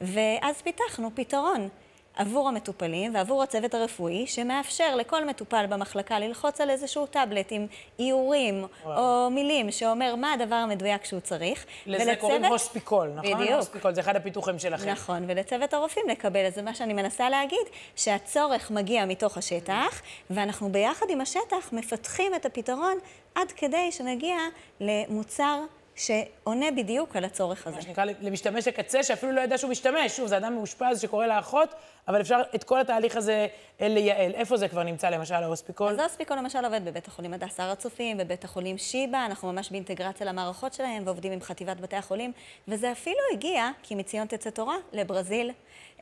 [0.00, 1.68] ואז פיתחנו פתרון.
[2.16, 7.66] עבור המטופלים ועבור הצוות הרפואי, שמאפשר לכל מטופל במחלקה ללחוץ על איזשהו טאבלט עם
[7.98, 11.66] איורים או מילים שאומר מה הדבר המדויק שהוא צריך.
[11.86, 13.34] לזה ולצוות- קוראים הוספיקול, נכון?
[13.34, 13.50] בדיוק.
[13.56, 14.88] הוספיקול, זה אחד הפיתוחים שלכם.
[14.88, 16.62] נכון, ולצוות הרופאים לקבל את זה.
[16.62, 22.98] מה שאני מנסה להגיד, שהצורך מגיע מתוך השטח, ואנחנו ביחד עם השטח מפתחים את הפתרון
[23.34, 24.36] עד כדי שנגיע
[24.80, 25.60] למוצר
[25.96, 27.76] שעונה בדיוק על הצורך הזה.
[27.76, 30.16] מה שנקרא למשתמש הקצה, שאפילו לא ידע שהוא משתמש.
[30.16, 31.74] שוב, זה אדם מאושפז שקורא לאחות,
[32.08, 33.46] אבל אפשר את כל התהליך הזה
[33.80, 34.34] אה, לייעל.
[34.34, 35.88] איפה זה כבר נמצא, למשל, ההוספיקול?
[35.88, 40.26] אז ההוספיקול למשל עובד בבית החולים הדסה הר הצופים, בבית החולים שיבא, אנחנו ממש באינטגרציה
[40.26, 42.32] למערכות שלהם ועובדים עם חטיבת בתי החולים,
[42.68, 45.50] וזה אפילו הגיע, כי מציון תצא תורה, לברזיל,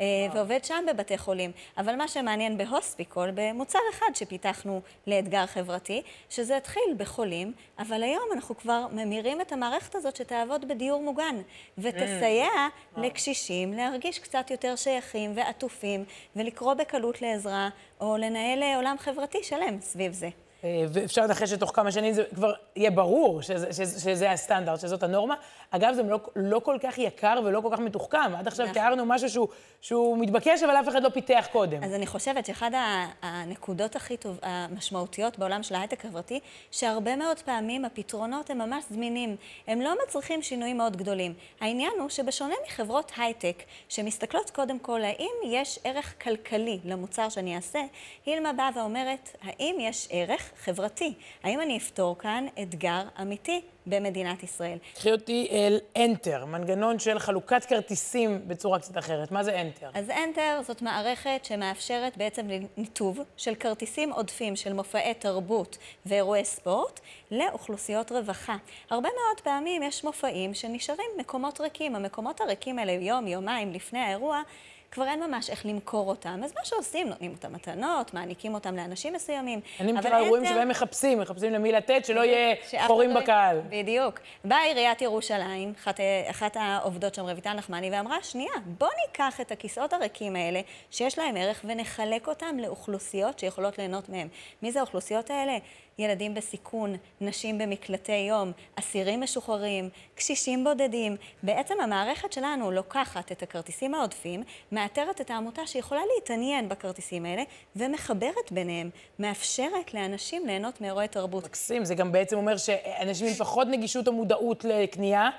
[0.00, 1.52] אה, ועובד שם בבתי חולים.
[1.78, 8.56] אבל מה שמעניין בהוספיקול, במוצר אחד שפיתחנו לאתגר חברתי, שזה התחיל בחולים, אבל היום אנחנו
[8.56, 11.36] כבר ממירים את המערכת הזאת שתעבוד בדיור מוגן,
[11.78, 12.48] ותסייע
[12.96, 15.89] לקשישים להרגיש קצת יותר שייכים ועטופים,
[16.36, 17.68] ולקרוא בקלות לעזרה,
[18.00, 20.28] או לנהל אה, עולם חברתי שלם סביב זה.
[20.64, 25.02] אה, ואפשר לנחש שתוך כמה שנים זה כבר יהיה ברור שזה, שזה, שזה הסטנדרט, שזאת
[25.02, 25.34] הנורמה.
[25.70, 28.34] אגב, זה לא, לא כל כך יקר ולא כל כך מתוחכם.
[28.38, 28.74] עד עכשיו נכון.
[28.74, 29.48] תיארנו משהו שהוא,
[29.80, 31.84] שהוא מתבקש, אבל אף אחד לא פיתח קודם.
[31.84, 37.38] אז אני חושבת שאחד ה- הנקודות הכי טוב, המשמעותיות בעולם של ההייטק החברתי, שהרבה מאוד
[37.40, 39.36] פעמים הפתרונות הם ממש זמינים.
[39.66, 41.34] הם לא מצריכים שינויים מאוד גדולים.
[41.60, 43.56] העניין הוא שבשונה מחברות הייטק,
[43.88, 47.80] שמסתכלות קודם כל האם יש ערך כלכלי למוצר שאני אעשה,
[48.26, 51.12] הילמה באה ואומרת, האם יש ערך חברתי?
[51.42, 54.78] האם אני אפתור כאן אתגר אמיתי במדינת ישראל?
[54.94, 59.30] קחי אותי אל Enter, מנגנון של חלוקת כרטיסים בצורה קצת אחרת.
[59.32, 59.86] מה זה Enter?
[59.94, 67.00] אז Enter זאת מערכת שמאפשרת בעצם ניתוב של כרטיסים עודפים של מופעי תרבות ואירועי ספורט
[67.30, 68.56] לאוכלוסיות רווחה.
[68.90, 71.96] הרבה מאוד פעמים יש מופעים שנשארים מקומות ריקים.
[71.96, 74.42] המקומות הריקים האלה יום, יומיים לפני האירוע,
[74.90, 76.40] כבר אין ממש איך למכור אותם.
[76.44, 79.60] אז מה שעושים, נותנים אותם מתנות, מעניקים אותם לאנשים מסוימים.
[79.80, 82.54] אני מכירה אירועים שבהם מחפשים, מחפשים למי לתת, שלא יהיה
[82.86, 83.60] חורים לא- בקהל.
[83.68, 84.20] בדיוק.
[84.44, 86.00] באה עיריית ירושלים, אחת,
[86.30, 91.36] אחת העובדות שם, רויטל נחמני, ואמרה, שנייה, בוא ניקח את הכיסאות הריקים האלה, שיש להם
[91.36, 94.28] ערך, ונחלק אותם לאוכלוסיות שיכולות ליהנות מהם.
[94.62, 95.58] מי זה האוכלוסיות האלה?
[96.00, 101.16] ילדים בסיכון, נשים במקלטי יום, אסירים משוחררים, קשישים בודדים.
[101.42, 107.42] בעצם המערכת שלנו לוקחת את הכרטיסים העודפים, מאתרת את העמותה שיכולה להתעניין בכרטיסים האלה,
[107.76, 111.44] ומחברת ביניהם, מאפשרת לאנשים ליהנות מאירועי תרבות.
[111.44, 115.30] מקסים, זה גם בעצם אומר שאנשים עם פחות נגישות או מודעות לקנייה,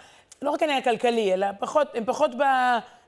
[0.42, 2.42] לא רק עניין כלכלי, אלא פחות, הם פחות ב,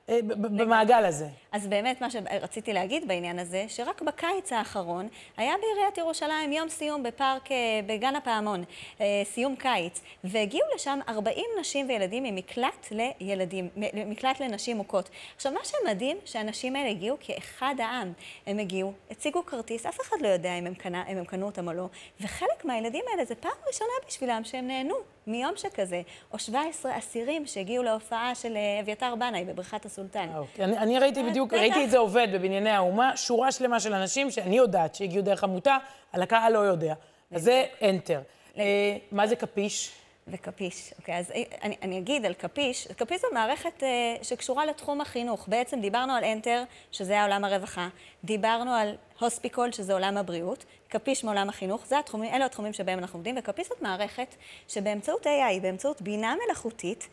[0.09, 1.27] אה, במעגל הזה.
[1.53, 7.03] אז באמת מה שרציתי להגיד בעניין הזה, שרק בקיץ האחרון היה בעיריית ירושלים יום סיום
[7.03, 8.63] בפארק, אה, בגן הפעמון,
[9.01, 15.09] אה, סיום קיץ, והגיעו לשם 40 נשים וילדים ממקלט לילדים, מקלט לנשים מוכות.
[15.35, 18.13] עכשיו, מה שמדהים, שהנשים האלה הגיעו כאחד העם.
[18.47, 21.67] הם הגיעו, הציגו כרטיס, אף אחד לא יודע אם הם, קנה, אם הם קנו אותם
[21.67, 21.85] או לא,
[22.21, 24.95] וחלק מהילדים האלה זה פעם ראשונה בשבילם שהם נהנו
[25.27, 26.01] מיום שכזה,
[26.33, 30.27] או 17 אסירים שהגיעו להופעה של אה, אביתר בנאי בבריכת הסולטן.
[30.35, 30.65] אוקיי.
[30.65, 31.57] אני, אני ראיתי בדיוק, בטח.
[31.57, 35.77] ראיתי את זה עובד בבנייני האומה, שורה שלמה של אנשים שאני יודעת שהגיעו דרך עמותה,
[36.13, 36.93] על הקהל לא יודע.
[37.31, 38.57] אז זה Enter.
[38.57, 39.91] אה, מה זה קפיש?
[40.27, 40.93] וקפיש.
[40.99, 41.31] אוקיי, אז
[41.63, 42.87] אני, אני אגיד על קפיש.
[42.87, 43.87] קפיש זו מערכת אה,
[44.21, 45.47] שקשורה לתחום החינוך.
[45.47, 47.87] בעצם דיברנו על אנטר, שזה העולם הרווחה,
[48.23, 53.17] דיברנו על הוספיקול, שזה עולם הבריאות, קפיש מעולם החינוך, זה התחומים, אלו התחומים שבהם אנחנו
[53.17, 54.35] עובדים, וקפיש זאת מערכת
[54.67, 57.09] שבאמצעות AI, באמצעות בינה מלאכותית,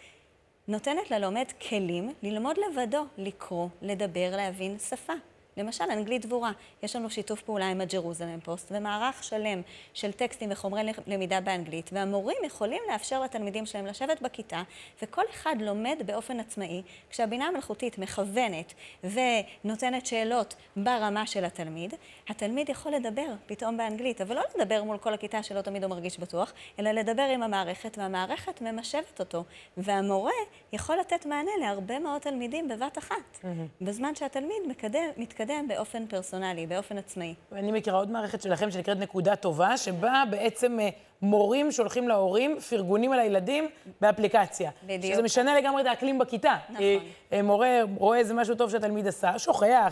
[0.70, 5.12] נותנת ללומד כלים ללמוד לבדו, לקרוא, לדבר, להבין שפה.
[5.56, 6.52] למשל, אנגלית דבורה.
[6.82, 9.62] יש לנו שיתוף פעולה עם הג'רוזלם פוסט ומערך שלם
[9.94, 14.62] של טקסטים וחומרי למידה באנגלית, והמורים יכולים לאפשר לתלמידים שלהם לשבת בכיתה,
[15.02, 21.94] וכל אחד לומד באופן עצמאי, כשהבינה המלאכותית מכוונת ונותנת שאלות ברמה של התלמיד,
[22.28, 26.18] התלמיד יכול לדבר פתאום באנגלית, אבל לא לדבר מול כל הכיתה שלא תמיד הוא מרגיש
[26.18, 29.44] בטוח, אלא לדבר עם המערכת, והמערכת ממשבת אותו,
[29.76, 30.32] והמורה
[30.72, 33.44] יכול לתת מענה להרבה מאוד תלמידים בבת אחת,
[33.80, 37.34] בזמן שהתלמיד מקדם, מתקדם באופן פרסונלי, באופן עצמאי.
[37.52, 40.88] אני מכירה עוד מערכת שלכם שנקראת נקודה טובה, שבה בעצם אה,
[41.22, 43.68] מורים שולחים להורים פרגונים על הילדים
[44.00, 44.70] באפליקציה.
[44.86, 45.12] בדיוק.
[45.14, 46.56] שזה משנה לגמרי את האקלים בכיתה.
[46.68, 46.76] נכון.
[46.78, 46.98] כי,
[47.32, 49.90] אה, מורה רואה איזה משהו טוב שהתלמיד עשה, שוכח, אה,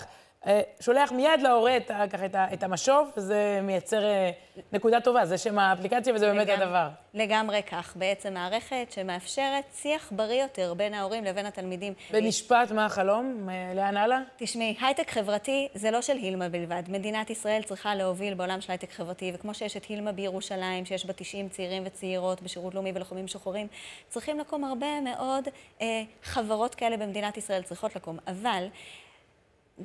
[0.80, 4.30] שולח מיד להורה את, ככה, את, את המשוב, וזה מייצר אה,
[4.72, 6.88] נקודה טובה, זה שם האפליקציה וזה באמת לגמרי- הדבר.
[7.14, 7.96] לגמרי כך.
[7.96, 11.92] בעצם מערכת שמאפשרת שיח בריא יותר בין ההורים לבין התלמידים.
[12.12, 13.48] במשפט, מה החלום?
[13.50, 14.18] אה, לאן הלאה?
[14.36, 16.82] תשמעי, הייטק חברתי זה לא של הילמה בלבד.
[16.88, 21.12] מדינת ישראל צריכה להוביל בעולם של הייטק חברתי, וכמו שיש את הילמה בירושלים, שיש בה
[21.12, 23.66] 90 צעירים וצעירות בשירות לאומי ולוחמים משוחררים,
[24.08, 25.48] צריכים לקום הרבה מאוד
[25.80, 28.18] אה, חברות כאלה במדינת ישראל, צריכות לקום.
[28.26, 28.66] אבל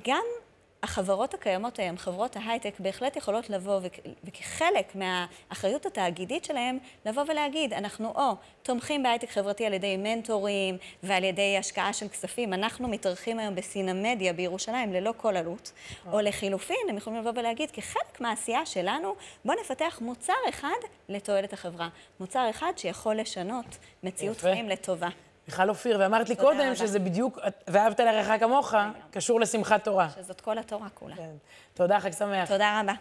[0.08, 0.24] גם
[0.84, 7.74] החברות הקיימות היום, חברות ההייטק, בהחלט יכולות לבוא, וכ- וכחלק מהאחריות התאגידית שלהם, לבוא ולהגיד,
[7.74, 8.32] אנחנו או
[8.64, 14.34] תומכים בהייטק חברתי על ידי מנטורים ועל ידי השקעה של כספים, אנחנו מתארחים היום בסינמדיה
[14.34, 15.72] בירושלים ללא כל עלות,
[16.12, 19.16] או לחילופין, הם יכולים לבוא ולהגיד, כחלק מהעשייה שלנו,
[19.46, 20.70] בואו נפתח מוצר אחד
[21.10, 21.90] לתועלת החברה.
[22.20, 23.66] מוצר אחד שיכול לשנות
[24.04, 24.38] מציאות.
[24.38, 25.10] חיים לטובה.
[25.48, 26.76] מיכל אופיר, ואמרת לי קודם רבה.
[26.76, 28.74] שזה בדיוק, ואהבת לרעך כמוך,
[29.12, 30.08] קשור לשמחת תורה.
[30.16, 31.16] שזאת כל התורה כולה.
[31.16, 31.32] כן.
[31.74, 32.50] תודה, חג שמח.
[32.50, 32.94] תודה רבה.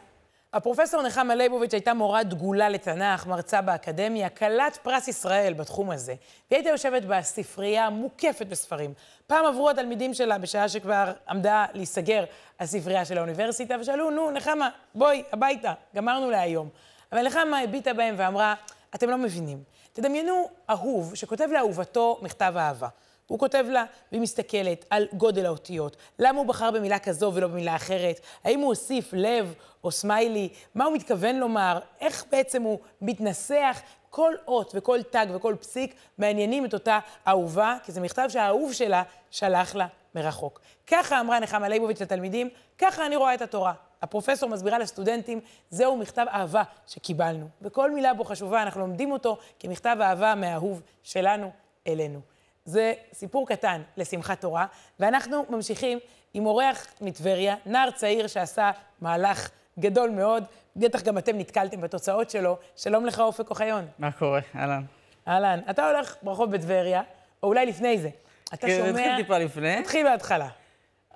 [0.52, 6.14] הפרופסור נחמה ליבוביץ' הייתה מורה דגולה לתנ"ך, מרצה באקדמיה, כלת פרס ישראל בתחום הזה.
[6.50, 8.94] והיא הייתה יושבת בספרייה מוקפת בספרים.
[9.26, 12.24] פעם עברו התלמידים שלה, בשעה שכבר עמדה להיסגר
[12.60, 16.68] הספרייה של האוניברסיטה, ושאלו, נו, נחמה, בואי, הביתה, גמרנו להיום.
[17.12, 18.54] אבל נחמה הביטה בהם ואמרה,
[18.94, 19.62] אתם לא מבינים.
[19.92, 22.88] תדמיינו אהוב שכותב לאהובתו מכתב אהבה.
[23.26, 27.76] הוא כותב לה, והיא מסתכלת על גודל האותיות, למה הוא בחר במילה כזו ולא במילה
[27.76, 33.80] אחרת, האם הוא הוסיף לב או סמיילי, מה הוא מתכוון לומר, איך בעצם הוא מתנסח,
[34.10, 39.02] כל אות וכל תג וכל פסיק מעניינים את אותה אהובה, כי זה מכתב שהאהוב שלה
[39.30, 40.60] שלח לה מרחוק.
[40.86, 42.48] ככה אמרה נחמה ליבוביץ' לתלמידים,
[42.78, 43.72] ככה אני רואה את התורה.
[44.02, 47.48] הפרופסור מסבירה לסטודנטים, זהו מכתב אהבה שקיבלנו.
[47.62, 51.50] וכל מילה בו חשובה, אנחנו לומדים אותו כמכתב אהבה מהאהוב שלנו
[51.86, 52.20] אלינו.
[52.64, 54.66] זה סיפור קטן לשמחת תורה,
[55.00, 55.98] ואנחנו ממשיכים
[56.34, 58.70] עם אורח מטבריה, נער צעיר שעשה
[59.00, 60.44] מהלך גדול מאוד,
[60.76, 62.56] בטח גם אתם נתקלתם בתוצאות שלו.
[62.76, 63.86] שלום לך, אופק אוחיון.
[63.98, 64.40] מה קורה?
[64.56, 64.82] אהלן.
[65.28, 67.02] אהלן, אתה הולך ברחוב בטבריה,
[67.42, 68.10] או אולי לפני זה.
[68.54, 68.90] אתה כן, שומע...
[68.90, 69.80] נתחיל טיפה לפני.
[69.80, 70.48] נתחיל בהתחלה.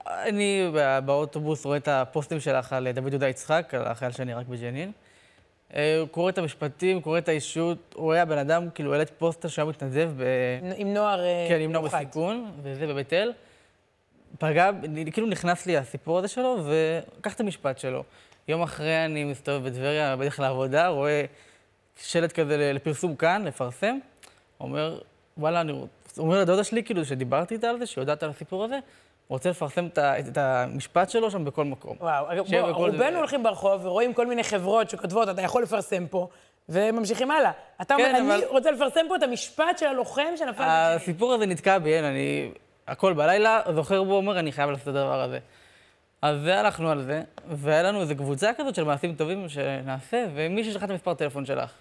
[0.06, 4.92] אני בא- באוטובוס רואה את הפוסטים שלך על דוד יהודה יצחק, על החייל שנהרג בג'נין.
[5.76, 9.66] אה, קורא את המשפטים, קורא את האישות, הוא היה בן אדם, כאילו, העלית פוסטר שהיה
[9.66, 10.22] מתנדב ב...
[10.76, 12.04] עם נוער אה, כן, עם נוער מיוחד.
[12.04, 13.32] בסיכון, וזה בבית אל.
[14.38, 14.70] פגע,
[15.12, 16.58] כאילו נכנס לי הסיפור הזה שלו,
[17.18, 18.04] וקח את המשפט שלו.
[18.48, 21.24] יום אחרי אני מסתובב בטבריה, בדרך לעבודה, רואה
[22.00, 23.98] שלט כזה לפרסום כאן, לפרסם.
[24.60, 25.00] אומר,
[25.38, 25.72] וואלה, אני
[26.18, 28.78] אומר לדודה שלי, כאילו, שדיברתי איתה על זה, שיודעת על הסיפור הזה,
[29.28, 31.96] רוצה לפרסם את, את המשפט שלו שם בכל מקום.
[32.00, 36.28] וואו, אגב, בוא, רובנו הולכים ברחוב ורואים כל מיני חברות שכותבות, אתה יכול לפרסם פה,
[36.68, 37.50] וממשיכים הלאה.
[37.82, 40.62] אתה אומר, כן, אני אבל- רוצה לפרסם פה את המשפט של הלוחם שנפל.
[40.66, 42.50] הסיפור הזה נתקע בי, אין, אני...
[42.88, 45.38] הכל בלילה, זוכר בו, אומר, אני חייב לעשות את הדבר הזה.
[46.22, 50.64] אז זה הלכנו על זה, והיה לנו איזו קבוצה כזאת של מעשים טובים שנעשה, ומי
[50.64, 51.72] ששלחה את המספר טלפון שלך.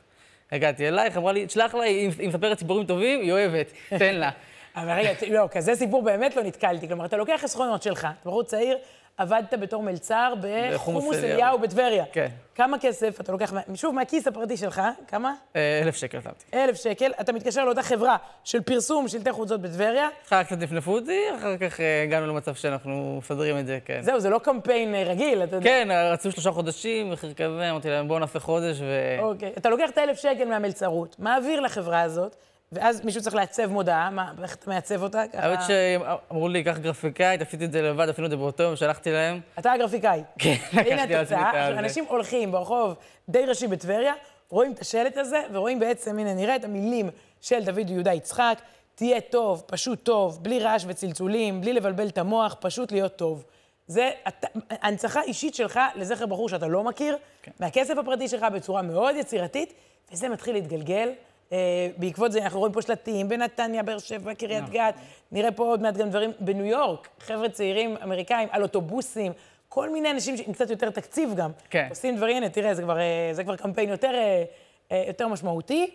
[0.52, 4.30] הגעתי אלייך, אמרה לי, תשלח לה, היא מספרת סיפורים טובים, היא אוהבת, תן לה.
[4.76, 6.88] אבל רגע, לא, כזה סיפור באמת לא נתקלתי.
[6.88, 8.78] כלומר, אתה לוקח חסכונות שלך, בחור צעיר,
[9.18, 11.60] עבדת בתור מלצר בחומוס אליהו.
[11.60, 12.06] בטבריה.
[12.12, 12.28] כן.
[12.56, 15.34] כמה כסף אתה לוקח, שוב, מהכיס הפרטי שלך, כמה?
[15.56, 16.46] אה, אלף שקל שמתי.
[16.54, 17.12] אלף שקל.
[17.22, 20.08] אתה מתקשר לאותה חברה של פרסום שלטי חוצות בטבריה.
[20.28, 24.02] אחר כך קצת נפנפו אותי, אחר כך אה, הגענו למצב שאנחנו מסדרים את זה, כן.
[24.02, 25.70] זהו, זה לא קמפיין אה, רגיל, אתה יודע.
[25.70, 29.20] כן, רצו שלושה חודשים, מחיר כזה, אמרתי להם, בואו נעשה חודש, ו...
[29.20, 29.54] אוקיי.
[29.58, 32.36] אתה לוקח את האלף שקל מהמלצרות, מעביר לחברה הזאת,
[32.72, 35.24] ואז מישהו צריך לעצב מודעה, מה, איך אתה מעצב אותה?
[35.34, 38.76] האמת ככה- שאמרו לי, קח גרפיקאית, עשיתי את זה לבד, עשינו את זה באותו יום,
[38.76, 39.40] שלחתי להם.
[39.60, 40.24] אתה הגרפיקאי.
[40.40, 41.80] כן, לקחתי על עצמי את הזה.
[41.80, 42.96] אנשים הולכים ברחוב
[43.30, 44.14] די ראשי בטבריה,
[44.50, 47.10] רואים את השלט הזה, ורואים בעצם, הנה, נראה את המילים
[47.42, 48.58] של דוד יהודה יצחק,
[48.96, 53.46] תהיה טוב, פשוט טוב, בלי רעש וצלצולים, בלי לבלבל את המוח, פשוט להיות טוב.
[53.88, 57.52] זה אתה- הנצחה אישית שלך לזכר בחור שאתה לא מכיר, כן.
[57.60, 59.74] מהכסף הפרטי שלך בצורה מאוד יצירתית,
[60.12, 61.10] וזה מתחיל להתגלגל.
[61.52, 61.58] אה,
[61.98, 64.70] בעקבות זה אנחנו רואים פה שלטים בנתניה, באר שבע, קריית.
[64.70, 64.96] גת,
[65.32, 69.32] נראה פה עוד מעט גם דברים בניו יורק, חבר'ה צעירים אמריקאים על אוטובוסים,
[69.70, 71.52] כל מיני אנשים עם קצת יותר תקציב גם.
[71.70, 71.88] כן.
[71.90, 74.44] עושים דברים, הנה, תראה, זה כבר, אה, זה כבר קמפיין יותר, אה,
[74.92, 75.90] אה, יותר משמעותי,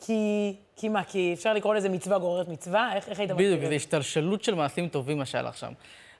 [0.00, 2.94] כי, כי מה, כי אפשר לקרוא לזה מצווה גוררת מצווה?
[2.94, 3.76] איך, איך היית בדיוק, מגדיר זה את זה?
[3.76, 5.72] השתלשלות של מעשים טובים, מה שהיה לך שם.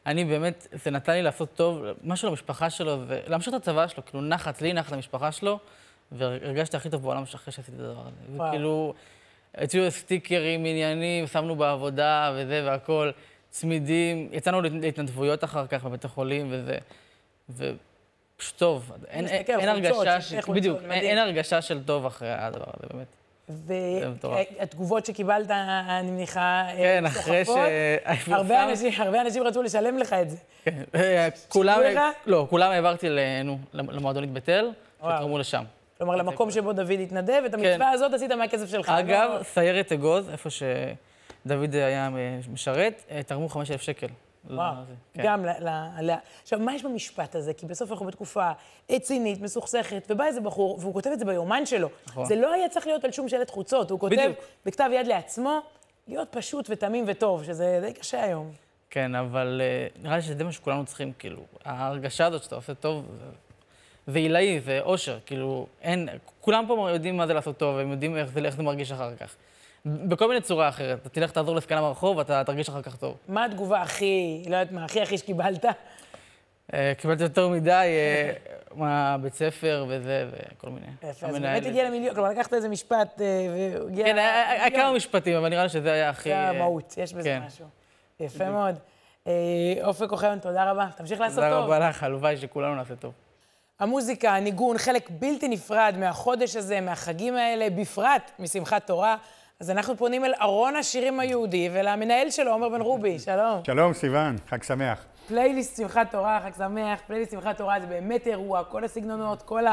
[0.06, 4.22] אני באמת, זה נתן לי לעשות טוב, משהו למשפחה שלו, ולהמשיך את הצבא שלו, כאילו
[4.22, 5.58] נחת, לי נחת למשפחה שלו,
[6.12, 8.10] והרגשתי הכי טוב בעולם אחרי שעשיתי את הדבר הזה.
[8.36, 8.48] וואו.
[8.48, 8.94] וכאילו,
[9.54, 13.10] הציעו סטיקרים, עניינים, שמנו בעבודה וזה והכל,
[13.50, 16.78] צמידים, יצאנו להת- להתנדבויות אחר כך בבית החולים וזה,
[17.50, 18.92] ופשוט טוב.
[19.08, 20.32] אין, אין, אין הרגשה, ש...
[20.34, 20.90] בדיוק, אין.
[20.90, 23.06] אין הרגשה של טוב אחרי הדבר הזה, באמת.
[24.58, 27.44] והתגובות שקיבלת, אני מניחה, כן, אחרי.
[27.44, 28.32] שפורסם.
[28.32, 30.36] הרבה אנשים, הרבה אנשים רצו לשלם לך את זה.
[30.64, 31.80] כן, אה, כולם?
[32.26, 33.06] לא, כולם העברתי
[33.72, 34.70] למועדונית בית אל.
[34.98, 35.64] שתרמו לשם.
[36.00, 38.86] כלומר, למקום שבו דוד התנדב, את המצווה הזאת עשית מהכסף שלך.
[38.86, 38.92] כן.
[38.92, 42.10] אגב, לא- סיירת אגוז, איפה שדוד היה
[42.52, 44.06] משרת, אה, תרמו 5,000 שקל.
[44.50, 45.22] וואו, לזה, כן.
[45.24, 45.44] גם
[46.00, 46.10] ל...
[46.42, 47.54] עכשיו, מה יש במשפט הזה?
[47.54, 48.50] כי בסוף אנחנו בתקופה
[49.00, 51.88] צינית, מסוכסכת, ובא איזה בחור, והוא כותב את זה ביומן שלו.
[52.06, 52.24] נכון.
[52.24, 54.36] זה לא היה צריך להיות על שום שלט חוצות, הוא כותב בדיוק.
[54.66, 55.60] בכתב יד לעצמו,
[56.08, 58.52] להיות פשוט ותמים וטוב, שזה די קשה היום.
[58.90, 63.06] כן, אבל אה, נראה לי שזה מה שכולנו צריכים, כאילו, ההרגשה הזאת שאתה עושה טוב,
[64.10, 66.08] זה- זה עילאי, זה אושר, כאילו, אין,
[66.40, 69.16] כולם פה יודעים מה זה לעשות טוב, הם יודעים איך זה, איך זה מרגיש אחר
[69.16, 69.34] כך.
[69.84, 70.98] בכל מיני צורה אחרת.
[71.00, 73.16] אתה תלך, תעזור לזקנה ברחוב, ואתה תרגיש אחר כך טוב.
[73.28, 75.64] מה התגובה הכי, לא יודעת מה, הכי הכי שקיבלת?
[76.74, 78.32] אה, קיבלתי יותר מדי אה,
[78.80, 80.86] מהבית ספר וזה, וכל מיני.
[81.10, 81.38] יפה, אז.
[81.38, 83.26] באמת הגיע למיליון, כלומר, לקחת איזה משפט אה,
[83.76, 84.04] והוא הגיע...
[84.04, 84.70] כן, היה-.
[84.70, 86.28] כמה משפטים, אבל נראה לי שזה היה הכי...
[86.28, 87.42] זה המהות, יש בזה כן.
[87.46, 87.66] משהו.
[88.20, 88.74] יפה מאוד.
[89.84, 90.86] אופק אוחיון, תודה רבה.
[90.96, 91.64] תמשיך לעשות תודה טוב.
[91.64, 93.12] רבה לך, הלוואי שכולנו נעשה טוב.
[93.80, 99.16] המוזיקה, הניגון, חלק בלתי נפרד מהחודש הזה, מהחגים האלה, בפרט משמחת תורה.
[99.60, 103.60] אז אנחנו פונים אל ארון השירים היהודי ולמנהל שלו, עומר בן רובי, שלום.
[103.64, 105.04] שלום, סיוון, חג שמח.
[105.28, 109.64] פלייליסט שמחת תורה, חג שמח, פלייליסט שמחת תורה זה באמת אירוע, כל הסגנונות, כל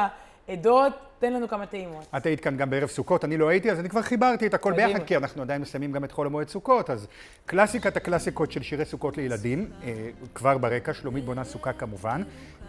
[0.47, 2.05] העדות, תן לנו כמה טעימות.
[2.17, 4.73] את היית כאן גם בערב סוכות, אני לא הייתי, אז אני כבר חיברתי את הכל.
[4.73, 7.07] ביחד, כי אנחנו עדיין מסיימים גם את חול המועד סוכות, אז
[7.45, 12.21] קלאסיקת הקלאסיקות של שירי סוכות לילדים, אה, כבר ברקע, שלומית בונה סוכה כמובן.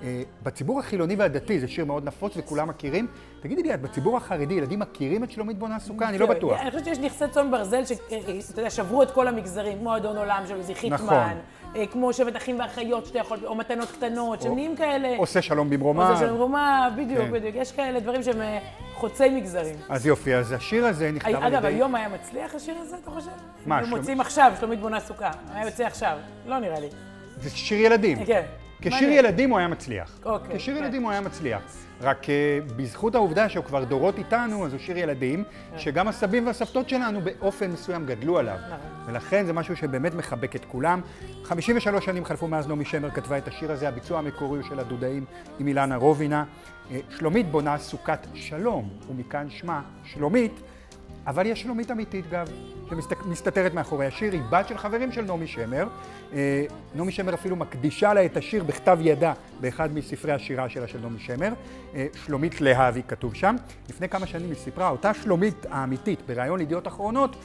[0.03, 3.07] אה, בציבור החילוני והדתי זה שיר מאוד נפוץ וכולם מכירים.
[3.41, 6.09] תגידי לי, את בציבור החרדי, ילדים מכירים את שלומית בונה סוכה?
[6.09, 6.61] אני לא תראה, בטוח.
[6.61, 10.43] אני חושבת שיש נכסי צאן ברזל שאתה יודע, שברו את כל המגזרים, כמו אדון עולם
[10.49, 11.39] של עוזי חיטמן, נכון.
[11.77, 15.17] אה, כמו שבט אחים ואחיות שאתה יכול, או מתנות קטנות, שהם נהיים כאלה.
[15.17, 16.09] עושה שלום במרומה.
[16.09, 17.33] עושה שלום במרומה, בדיוק, כן.
[17.33, 17.55] בדיוק.
[17.57, 18.59] יש כאלה דברים שהם אה,
[18.95, 19.77] חוצי מגזרים.
[19.89, 21.47] אז יופי, אז השיר הזה נכתב על ידי...
[21.57, 23.31] אגב, היום היה מצליח השיר הזה, אתה חושב?
[23.67, 25.31] מה, היו שלום- מוצאים עכשיו, שלומית בונה סוכה.
[25.55, 26.19] היה יוצא עכשיו.
[26.47, 26.89] לא נראה לי.
[27.41, 28.25] זה שיר ילדים.
[28.25, 28.43] כן.
[28.81, 29.11] כשיר.
[29.11, 30.19] ילדים הוא היה מצליח.
[30.25, 30.77] אוקיי, כשיר.
[30.77, 31.63] ילדים הוא היה מצליח.
[32.01, 35.79] רק uh, בזכות העובדה שהוא כבר דורות איתנו, אז הוא שיר ילדים, כן.
[35.79, 38.57] שגם הסבים והסבתות שלנו באופן מסוים גדלו עליו.
[38.67, 38.79] נכון.
[39.07, 41.01] ולכן זה משהו שבאמת מחבק את כולם.
[41.45, 45.25] 53 שנים חלפו מאז נעמי שמר כתבה את השיר הזה, הביצוע המקורי הוא של הדודאים
[45.59, 46.45] עם אילנה רובינה.
[46.91, 50.61] אה, שלומית בונה סוכת שלום, ומכאן שמה שלומית.
[51.29, 52.45] אבל יש שלומית אמיתית גם,
[52.91, 55.87] שמסתתרת מאחורי השיר, היא בת של חברים של נעמי שמר.
[56.33, 56.65] אה,
[56.95, 61.19] נעמי שמר אפילו מקדישה לה את השיר בכתב ידה באחד מספרי השירה שלה של נעמי
[61.19, 61.53] שמר.
[61.95, 63.57] אה, שלומית להבי כתוב שם.
[63.89, 67.37] לפני כמה שנים היא סיפרה, אותה שלומית האמיתית בריאיון לידיעות אחרונות,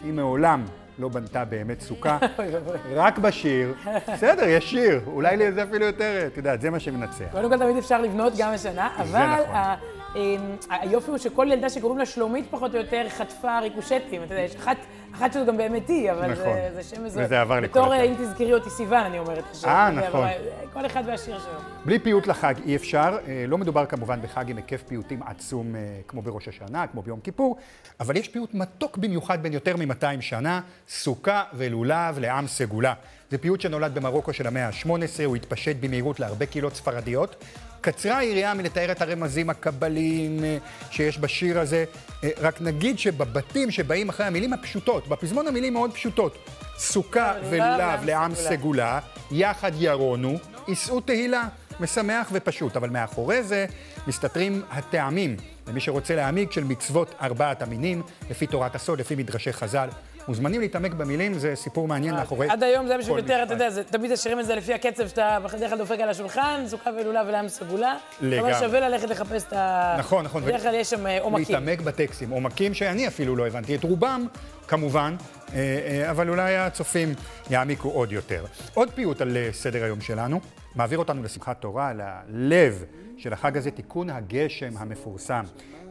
[0.00, 0.64] שהיא מעולם
[0.98, 2.18] לא בנתה באמת סוכה,
[2.94, 3.74] רק בשיר.
[4.14, 7.24] בסדר, יש שיר, אולי לזה אפילו יותר, את יודעת, זה מה שמנצח.
[7.32, 10.01] קודם כל תמיד אפשר לבנות גם השנה, אבל נכון.
[10.16, 14.22] אמ, היופי הוא שכל ילדה שקוראים לה שלומית פחות או יותר חטפה ריקושטים.
[14.22, 14.76] אתה יודע, יש אחת,
[15.14, 16.44] אחת שזו גם באמת היא, אבל נכון.
[16.44, 17.26] זה, זה שם מזוהה.
[17.26, 19.44] וזה עבר לכל בתור, אם תזכרי אותי סיוון, אני אומרת.
[19.50, 19.68] השם.
[19.68, 20.28] אה, נכון.
[20.72, 21.58] כל אחד והשיר שלו.
[21.84, 25.80] בלי פיוט לחג אי אפשר, אה, לא מדובר כמובן בחג עם היקף פיוטים עצום אה,
[26.08, 27.56] כמו בראש השנה, כמו ביום כיפור,
[28.00, 32.94] אבל יש פיוט מתוק במיוחד בין יותר מ-200 שנה, סוכה ולולב לעם סגולה.
[33.30, 37.44] זה פיוט שנולד במרוקו של המאה ה-18, הוא התפשט במהירות להרבה קהילות ספרדיות.
[37.82, 40.58] קצרה היריעה מלתאר את הרמזים הקבליים אה,
[40.90, 41.84] שיש בשיר הזה,
[42.24, 46.38] אה, רק נגיד שבבתים שבאים אחרי המילים הפשוטות, בפזמון המילים מאוד פשוטות,
[46.78, 48.98] סוכה ולולב לעם סגולה,
[49.30, 51.48] יחד ירונו, יישאו תהילה,
[51.80, 53.66] משמח ופשוט, אבל מאחורי זה
[54.06, 55.36] מסתתרים הטעמים,
[55.68, 59.88] למי שרוצה להעמיק, של מצוות ארבעת המינים, לפי תורת הסוד, לפי מדרשי חז"ל.
[60.28, 63.54] מוזמנים להתעמק במילים, זה סיפור מעניין מאחורי עד היום זה היה בשביל יותר, אתה.
[63.54, 67.22] יודע, תמיד השאירים את זה לפי הקצב שאתה בדרך כלל דופק על השולחן, סוכה ולולה
[67.26, 67.96] ולעם סגולה.
[68.20, 68.52] לגמרי.
[68.52, 69.96] אבל שווה ללכת לחפש את ה...
[69.98, 70.42] נכון, נכון.
[70.42, 71.54] בדרך כלל יש שם אה, עומקים.
[71.54, 74.26] להתעמק בטקסטים, עומקים שאני אפילו לא הבנתי את רובם,
[74.68, 75.16] כמובן,
[75.54, 77.14] אה, אה, אבל אולי הצופים
[77.50, 78.44] יעמיקו עוד יותר.
[78.74, 80.40] עוד פיוט על סדר היום שלנו,
[80.74, 81.92] מעביר אותנו לשמחת תורה,
[82.28, 82.84] ללב
[83.16, 85.44] של החג הזה, תיקון הגשם המפורסם.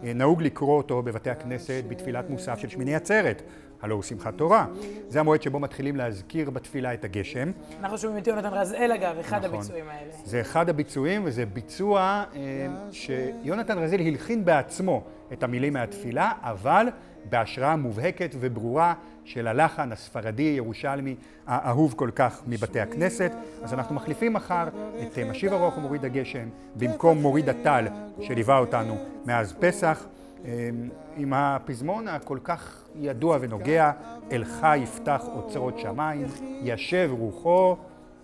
[0.04, 3.42] נהוג לקרוא אותו בבתי הכנסת בתפילת מוסף של שמיני עצרת.
[3.82, 4.66] הלא הוא שמחת תורה.
[5.10, 7.52] זה המועד שבו מתחילים להזכיר בתפילה את הגשם.
[7.80, 9.56] אנחנו שומעים את יונתן רזאל, אגב, אחד נכון.
[9.56, 10.12] הביצועים האלה.
[10.26, 15.04] זה אחד הביצועים, וזה ביצוע אה, שיונתן רזיל הלחין בעצמו
[15.34, 16.88] את המילים מהתפילה, אבל
[17.30, 18.94] בהשראה מובהקת וברורה
[19.26, 21.16] של הלחן הספרדי ירושלמי
[21.48, 23.32] האהוב כל כך מבתי הכנסת.
[23.64, 24.68] אז אנחנו מחליפים מחר
[25.02, 27.88] את אה, משיב הרוח ומוריד הגשם במקום מוריד הטל
[28.22, 30.06] שליווה אותנו מאז פסח.
[30.46, 33.92] אמ, עם הפזמון הכל כך ידוע ונוגע,
[34.32, 36.28] אלך יפתח אוצרות שמיים,
[36.64, 37.76] ישב רוחו,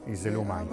[0.08, 0.68] יזלו מים.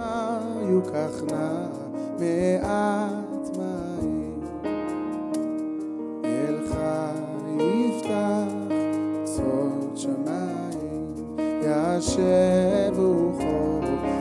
[11.63, 13.81] ישב רוחו,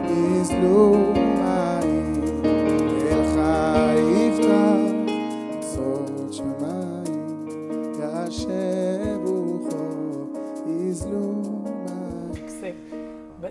[0.10, 1.13] יזלו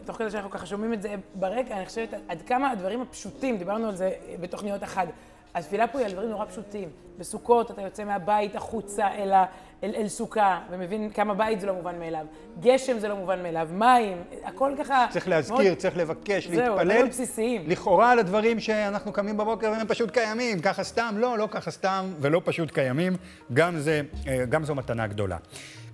[0.04, 3.88] תוך כדי שאנחנו ככה שומעים את זה ברקע, אני חושבת עד כמה הדברים הפשוטים, דיברנו
[3.88, 5.06] על זה בתוכניות החג.
[5.54, 6.88] התפילה פה היא על דברים נורא פשוטים.
[7.18, 9.44] בסוכות אתה יוצא מהבית החוצה אל, ה,
[9.84, 12.26] אל, אל סוכה, ומבין כמה בית זה לא מובן מאליו.
[12.60, 15.06] גשם זה לא מובן מאליו, מים, הכל ככה...
[15.10, 15.78] צריך להזכיר, מאוד...
[15.78, 16.84] צריך לבקש, זהו, להתפלל.
[16.84, 17.64] דברים בסיסיים.
[17.66, 22.12] לכאורה על הדברים שאנחנו קמים בבוקר והם פשוט קיימים, ככה סתם, לא, לא ככה סתם
[22.20, 23.16] ולא פשוט קיימים.
[23.52, 25.36] גם, זה, אה, גם זו מתנה גדולה.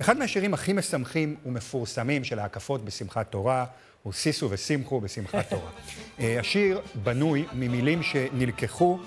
[0.01, 3.65] אחד מהשירים הכי משמחים ומפורסמים של ההקפות בשמחת תורה
[4.03, 5.71] הוא "שישו ושמחו בשמחת תורה".
[6.21, 8.99] אה, השיר בנוי ממילים שנלקחו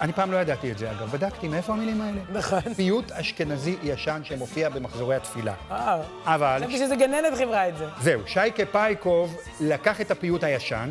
[0.00, 1.10] אני פעם לא ידעתי את זה, אגב.
[1.10, 2.20] בדקתי מאיפה המילים האלה.
[2.32, 2.74] נכון.
[2.76, 5.54] פיוט אשכנזי ישן שמופיע במחזורי התפילה.
[5.70, 6.00] וואו.
[6.24, 6.58] אבל...
[6.58, 7.86] חשבתי שזה גננת חיברה את זה.
[8.00, 10.90] זהו, שייקה פייקוב לקח את הפיוט הישן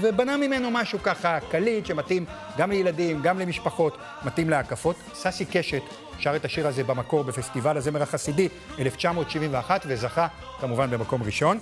[0.00, 2.24] ובנה ממנו משהו ככה קליט שמתאים
[2.58, 4.96] גם לילדים, גם למשפחות, מתאים להקפות.
[5.14, 5.82] ססי קשת
[6.18, 8.48] שר את השיר הזה במקור בפסטיבל הזמר החסידי
[8.78, 10.26] 1971 וזכה
[10.60, 11.58] כמובן במקום ראשון.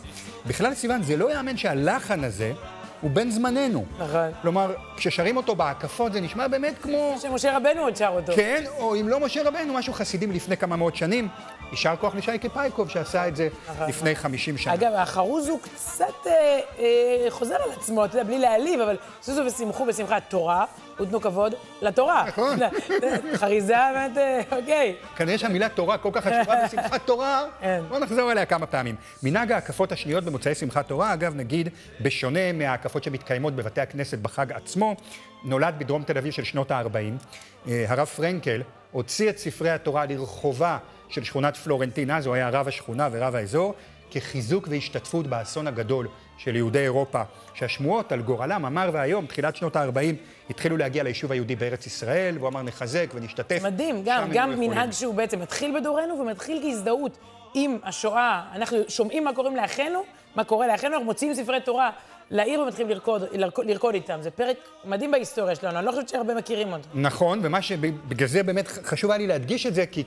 [0.47, 2.53] בכלל, סיוון, זה לא יאמן שהלחן הזה...
[3.01, 3.85] הוא בן זמננו.
[3.99, 4.29] נכון.
[4.43, 7.17] כלומר, כששרים אותו בהקפות זה נשמע באמת כמו...
[7.23, 8.33] שמשה רבנו עוד שר אותו.
[8.37, 11.29] כן, או אם לא משה רבנו, משהו חסידי מלפני כמה מאות שנים.
[11.71, 13.49] יישר כוח לשייקה פייקוב שעשה את זה.
[13.89, 14.75] לפני 50 שנה.
[14.75, 19.43] אגב, החרוז הוא קצת אה, אה, חוזר על עצמו, אתה יודע, בלי להעליב, אבל סוסו
[19.47, 20.65] ושמחו בשמחת תורה,
[21.01, 22.25] ותנו כבוד לתורה.
[22.29, 22.59] נכון.
[23.41, 24.97] חריזה באמת, אה, אוקיי.
[25.17, 27.83] כנראה שהמילה תורה כל כך חשובה בשמחת תורה, כן.
[27.89, 28.95] בואו נחזור אליה כמה פעמים.
[29.23, 31.69] מנהג ההקפות השניות במוצאי שמחת תורה, אגב, נגיד,
[32.01, 34.97] בשונה מההקפות שמתקיימות בבתי הכנסת בחג עצמו,
[35.45, 37.71] נולד בדרום תל אביב של שנות ה-40.
[37.89, 40.79] הרב פרנקל הוציא את ספרי התורה לרחובה
[41.11, 43.75] של שכונת פלורנטין, אז הוא היה רב השכונה ורב האזור,
[44.11, 46.09] כחיזוק והשתתפות באסון הגדול
[46.39, 47.23] של יהודי אירופה,
[47.55, 50.15] שהשמועות על גורלם, אמר והיום, תחילת שנות ה-40,
[50.51, 53.63] התחילו להגיע ליישוב היהודי בארץ ישראל, והוא אמר נחזק ונשתתף.
[53.63, 57.19] מדהים, גם, גם מנהג שהוא בעצם מתחיל בדורנו ומתחיל כהזדהות
[57.55, 58.43] עם השואה.
[58.55, 60.03] אנחנו שומעים מה קוראים לאחינו,
[60.35, 61.91] מה קורה לאחינו, אנחנו מוציאים ספרי תורה
[62.31, 64.19] לעיר ומתחילים לרקוד, לרקוד, לרקוד איתם.
[64.23, 66.89] זה פרק מדהים בהיסטוריה שלנו, אני לא חושבת שהרבה מכירים אותו.
[66.95, 70.05] נכון, ומה שבגלל זה באמת חשוב היה לי להדגיש את זה, כי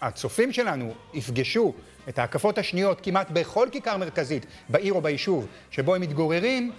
[0.00, 1.74] כשהצופים שלנו יפגשו
[2.08, 6.72] את ההקפות השניות כמעט בכל כיכר מרכזית, בעיר או ביישוב, שבו הם מתגוררים,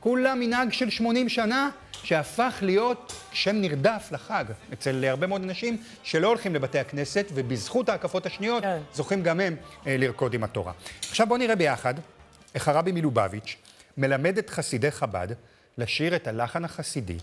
[0.00, 1.70] כולה מנהג של 80 שנה,
[2.02, 8.26] שהפך להיות שם נרדף לחג אצל הרבה מאוד אנשים שלא הולכים לבתי הכנסת, ובזכות ההקפות
[8.26, 8.78] השניות כן.
[8.94, 9.56] זוכים גם הם
[9.86, 10.72] אה, לרקוד עם התורה.
[11.08, 11.94] עכשיו בואו נראה ביחד
[12.54, 13.56] איך הרבי מלובביץ'
[13.96, 15.28] מלמד את חסידי חב"ד
[15.78, 17.16] לשיר את הלחן החסידי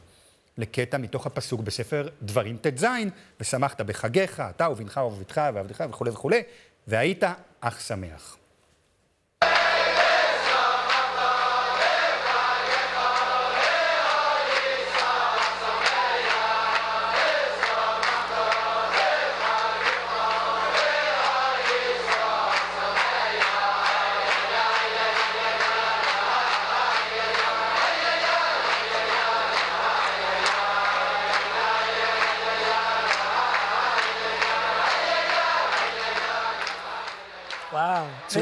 [0.58, 2.86] לקטע מתוך הפסוק בספר דברים ט"ז,
[3.39, 6.41] ושמחת בחגיך, אתה ובנך ובבתך ועבדך וכולי וכולי,
[6.88, 7.24] והיית
[7.62, 8.38] אך שמח.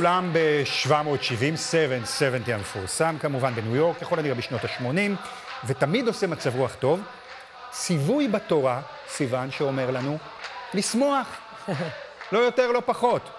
[0.02, 5.28] צולם ב-770, 770 המפורסם כמובן, בניו יורק, ככל הנראה בשנות ה-80,
[5.66, 7.02] ותמיד עושה מצב רוח טוב.
[7.72, 10.18] ציווי בתורה, סיוון, שאומר לנו,
[10.74, 11.28] לשמוח.
[12.32, 13.30] לא יותר, לא פחות.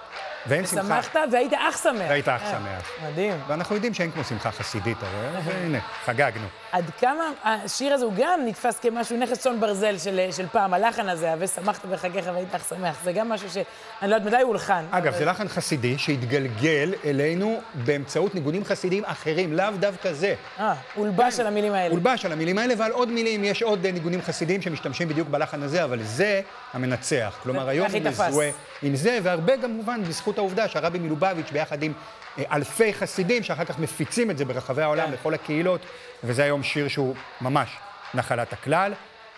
[0.46, 0.82] ואין שמחה.
[0.82, 2.02] שמחת והיית אך שמח.
[2.08, 2.90] והיית אה, שמח.
[3.10, 3.34] מדהים.
[3.46, 6.46] ואנחנו יודעים שאין כמו שמחה חסידית, הרי, והנה, חגגנו.
[6.72, 11.08] עד כמה השיר הזה הוא גם נתפס כמשהו, נכס צאן ברזל של, של פעם, הלחן
[11.08, 12.96] הזה, ושמחת בחגיך והיית אך שמח.
[13.04, 13.64] זה גם משהו שאני
[14.10, 14.84] לא יודעת מתי הוא הולחן.
[14.90, 20.34] אגב, אבל- זה לחן חסידי שהתגלגל אלינו באמצעות ניגונים חסידיים אחרים, לאו דווקא זה.
[20.60, 21.90] אה, הולבש על המילים האלה.
[21.90, 25.62] הולבש על המילים האלה ועל עוד מילים, יש עוד אה, ניגונים חסידיים שמשתמשים בדיוק בלחן
[25.62, 26.40] הזה, אבל זה
[26.72, 27.38] המנצח.
[27.42, 28.00] כלומר, היום הוא.
[28.00, 28.50] מזוהה
[28.82, 31.92] עם זה, והרבה כמובן בזכות העובדה שהרבי מלובביץ' ביחד עם
[32.38, 35.12] אה, אלפי חסידים, שאחר כך מפיצים את זה ברחבי העולם כן.
[35.12, 35.80] לכל הקהילות,
[36.24, 37.70] וזה היום שיר שהוא ממש
[38.14, 38.92] נחלת הכלל.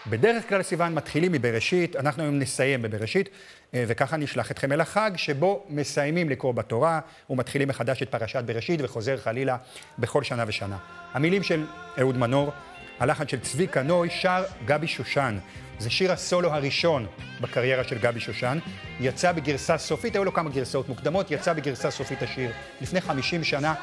[0.07, 3.29] בדרך כלל, סיוון, מתחילים מבראשית, אנחנו היום נסיים בבראשית,
[3.75, 8.81] אה, וככה נשלח אתכם אל החג, שבו מסיימים לקרוא בתורה, ומתחילים מחדש את פרשת בראשית,
[8.83, 9.57] וחוזר חלילה
[9.99, 10.77] בכל שנה ושנה.
[11.13, 11.65] המילים של
[11.99, 12.53] אהוד מנור,
[13.01, 15.39] הלחן של צביקה נוי, שר גבי שושן.
[15.79, 17.07] זה שיר הסולו הראשון
[17.41, 18.59] בקריירה של גבי שושן.
[19.01, 23.75] יצא בגרסה סופית, היו לו כמה גרסאות מוקדמות, יצא בגרסה סופית השיר לפני 50 שנה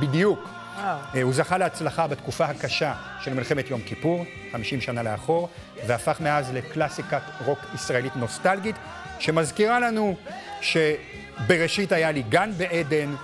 [0.00, 0.38] בדיוק.
[0.38, 0.98] וואו.
[1.14, 5.48] אה, הוא זכה להצלחה בתקופה הקשה של מלחמת יום כיפור, 50 שנה לאחור,
[5.86, 8.76] והפך מאז לקלאסיקת רוק ישראלית נוסטלגית,
[9.18, 10.16] שמזכירה לנו
[10.60, 13.14] שבראשית היה לי גן בעדן,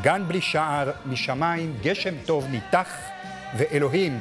[0.00, 2.88] גן בלי שער, משמיים גשם טוב ניתח,
[3.56, 4.20] ואלוהים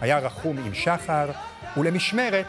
[0.00, 1.30] היה רחום עם שחר,
[1.76, 2.46] ולמשמרת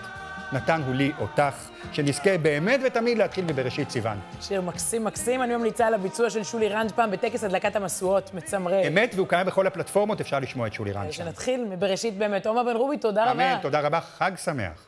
[0.51, 4.19] נתן הוא לי אותך, שנזכה באמת ותמיד להתחיל מבראשית סיוון.
[4.41, 8.87] שיר מקסים מקסים, אני ממליצה על הביצוע של שולי רנד פעם בטקס הדלקת המשואות, מצמרר.
[8.87, 11.23] אמת, והוא קיים בכל הפלטפורמות, אפשר לשמוע את שולי רנד שם.
[11.23, 12.47] שנתחיל מבראשית באמת.
[12.47, 13.31] עומר בן רובי, תודה רבה.
[13.31, 14.87] אמן, תודה רבה, חג שמח.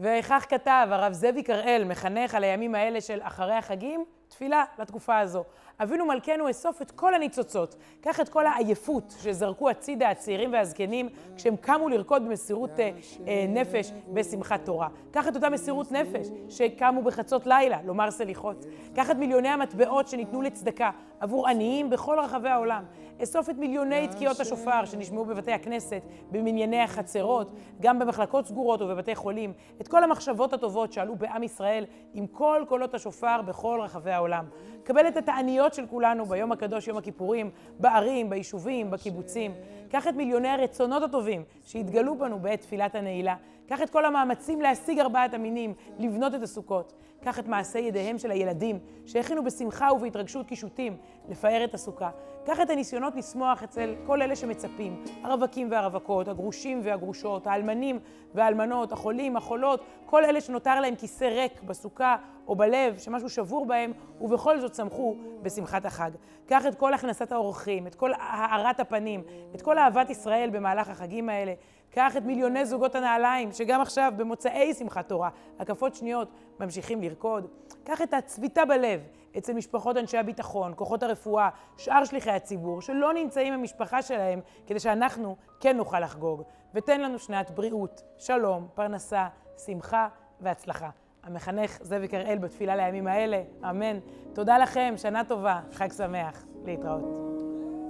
[0.00, 5.44] וכך כתב הרב זאביק הראל, מחנך על הימים האלה של אחרי החגים, תפילה לתקופה הזו.
[5.80, 11.56] אבינו מלכנו אסוף את כל הניצוצות, קח את כל העייפות שזרקו הצידה הצעירים והזקנים כשהם
[11.56, 12.90] קמו לרקוד במסירות אה,
[13.28, 14.88] אה, נפש בשמחת תורה.
[15.10, 18.64] קח את אותה מסירות נפש שקמו בחצות לילה לומר סליחות.
[18.94, 22.84] קח את מיליוני המטבעות שניתנו לצדקה עבור עניים בכל רחבי העולם.
[23.22, 27.50] אסוף את מיליוני תקיעות השופר שנשמעו בבתי הכנסת, במנייני החצרות,
[27.80, 29.52] גם במחלקות סגורות ובבתי חולים.
[29.80, 34.44] את כל המחשבות הטובות שעלו בעם ישראל עם כל קולות השופר בכל רחבי העולם.
[34.84, 39.54] קבל את התעניות של כולנו ביום הקדוש, יום הכיפורים, בערים, ביישובים, בקיבוצים.
[39.90, 43.34] קח את מיליוני הרצונות הטובים שהתגלו בנו בעת תפילת הנעילה.
[43.66, 46.92] קח את כל המאמצים להשיג ארבעת המינים, לבנות את הסוכות.
[47.24, 50.96] קח את מעשי ידיהם של הילדים, שהכינו בשמחה ובהתרגשות קישוטים
[51.28, 52.10] לפאר את הסוכה.
[52.44, 57.98] קח את הניסיונות לשמוח אצל כל אלה שמצפים, הרווקים והרווקות, הגרושים והגרושות, האלמנים
[58.34, 62.16] והאלמנות, החולים, החולות, כל אלה שנותר להם כיסא ריק בסוכה
[62.48, 66.10] או בלב, שמשהו שבור בהם, ובכל זאת שמחו בשמחת החג.
[66.46, 69.22] קח את כל הכנסת האורחים, את כל הארת הפנים,
[69.54, 71.54] את כל אהבת ישראל במהלך החגים האלה.
[71.90, 75.28] קח את מיליוני זוגות הנעליים, שגם עכשיו, במוצאי שמחת תורה,
[75.58, 76.28] הקפות שניות,
[76.60, 77.46] ממשיכים לרקוד.
[77.84, 79.00] קח את הצביטה בלב
[79.38, 85.36] אצל משפחות אנשי הביטחון, כוחות הרפואה, שאר שליחי הציבור, שלא נמצאים במשפחה שלהם, כדי שאנחנו
[85.60, 86.42] כן נוכל לחגוג.
[86.74, 89.28] ותן לנו שנת בריאות, שלום, פרנסה,
[89.66, 90.08] שמחה
[90.40, 90.90] והצלחה.
[91.22, 93.98] המחנך זאביק הראל בתפילה לימים האלה, אמן.
[94.32, 97.04] תודה לכם, שנה טובה, חג שמח, להתראות.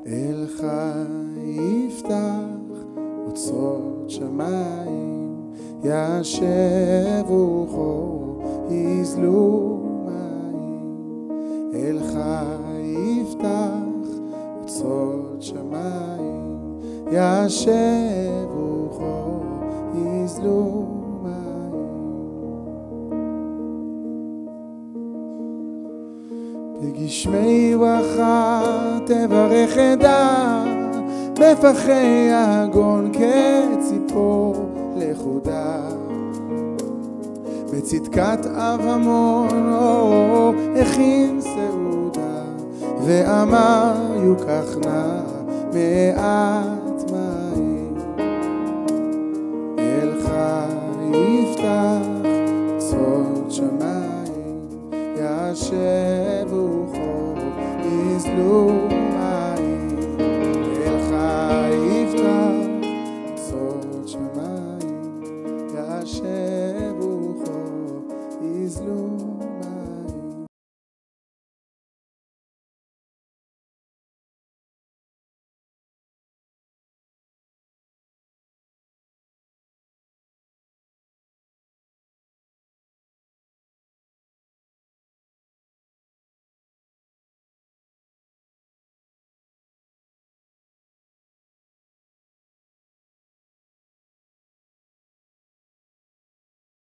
[0.07, 0.62] אלך
[1.45, 2.78] יפתח
[3.26, 5.53] אוצרות שמיים,
[5.84, 9.91] ישבו חור, יזלו.
[11.82, 12.18] אלך
[12.82, 14.08] יפתח
[14.62, 16.78] אוצרות שמיים,
[17.12, 19.44] ישבו חור,
[19.94, 20.84] יזלו
[26.82, 28.62] בגשמי ברכה
[29.06, 30.64] תברך עדה,
[31.38, 34.54] בפחי הגון כציפור
[34.96, 35.91] לכודה.
[37.72, 42.42] בצדקת אב המון אורו הכין סעודה,
[43.04, 43.94] ואמר
[44.24, 45.20] יוקח נא
[45.72, 47.94] מעט מים.
[49.78, 50.32] אלך
[51.12, 52.06] יפתח
[52.78, 54.68] צוד שמיים,
[55.16, 57.34] ישב וחור
[57.84, 58.71] יזלו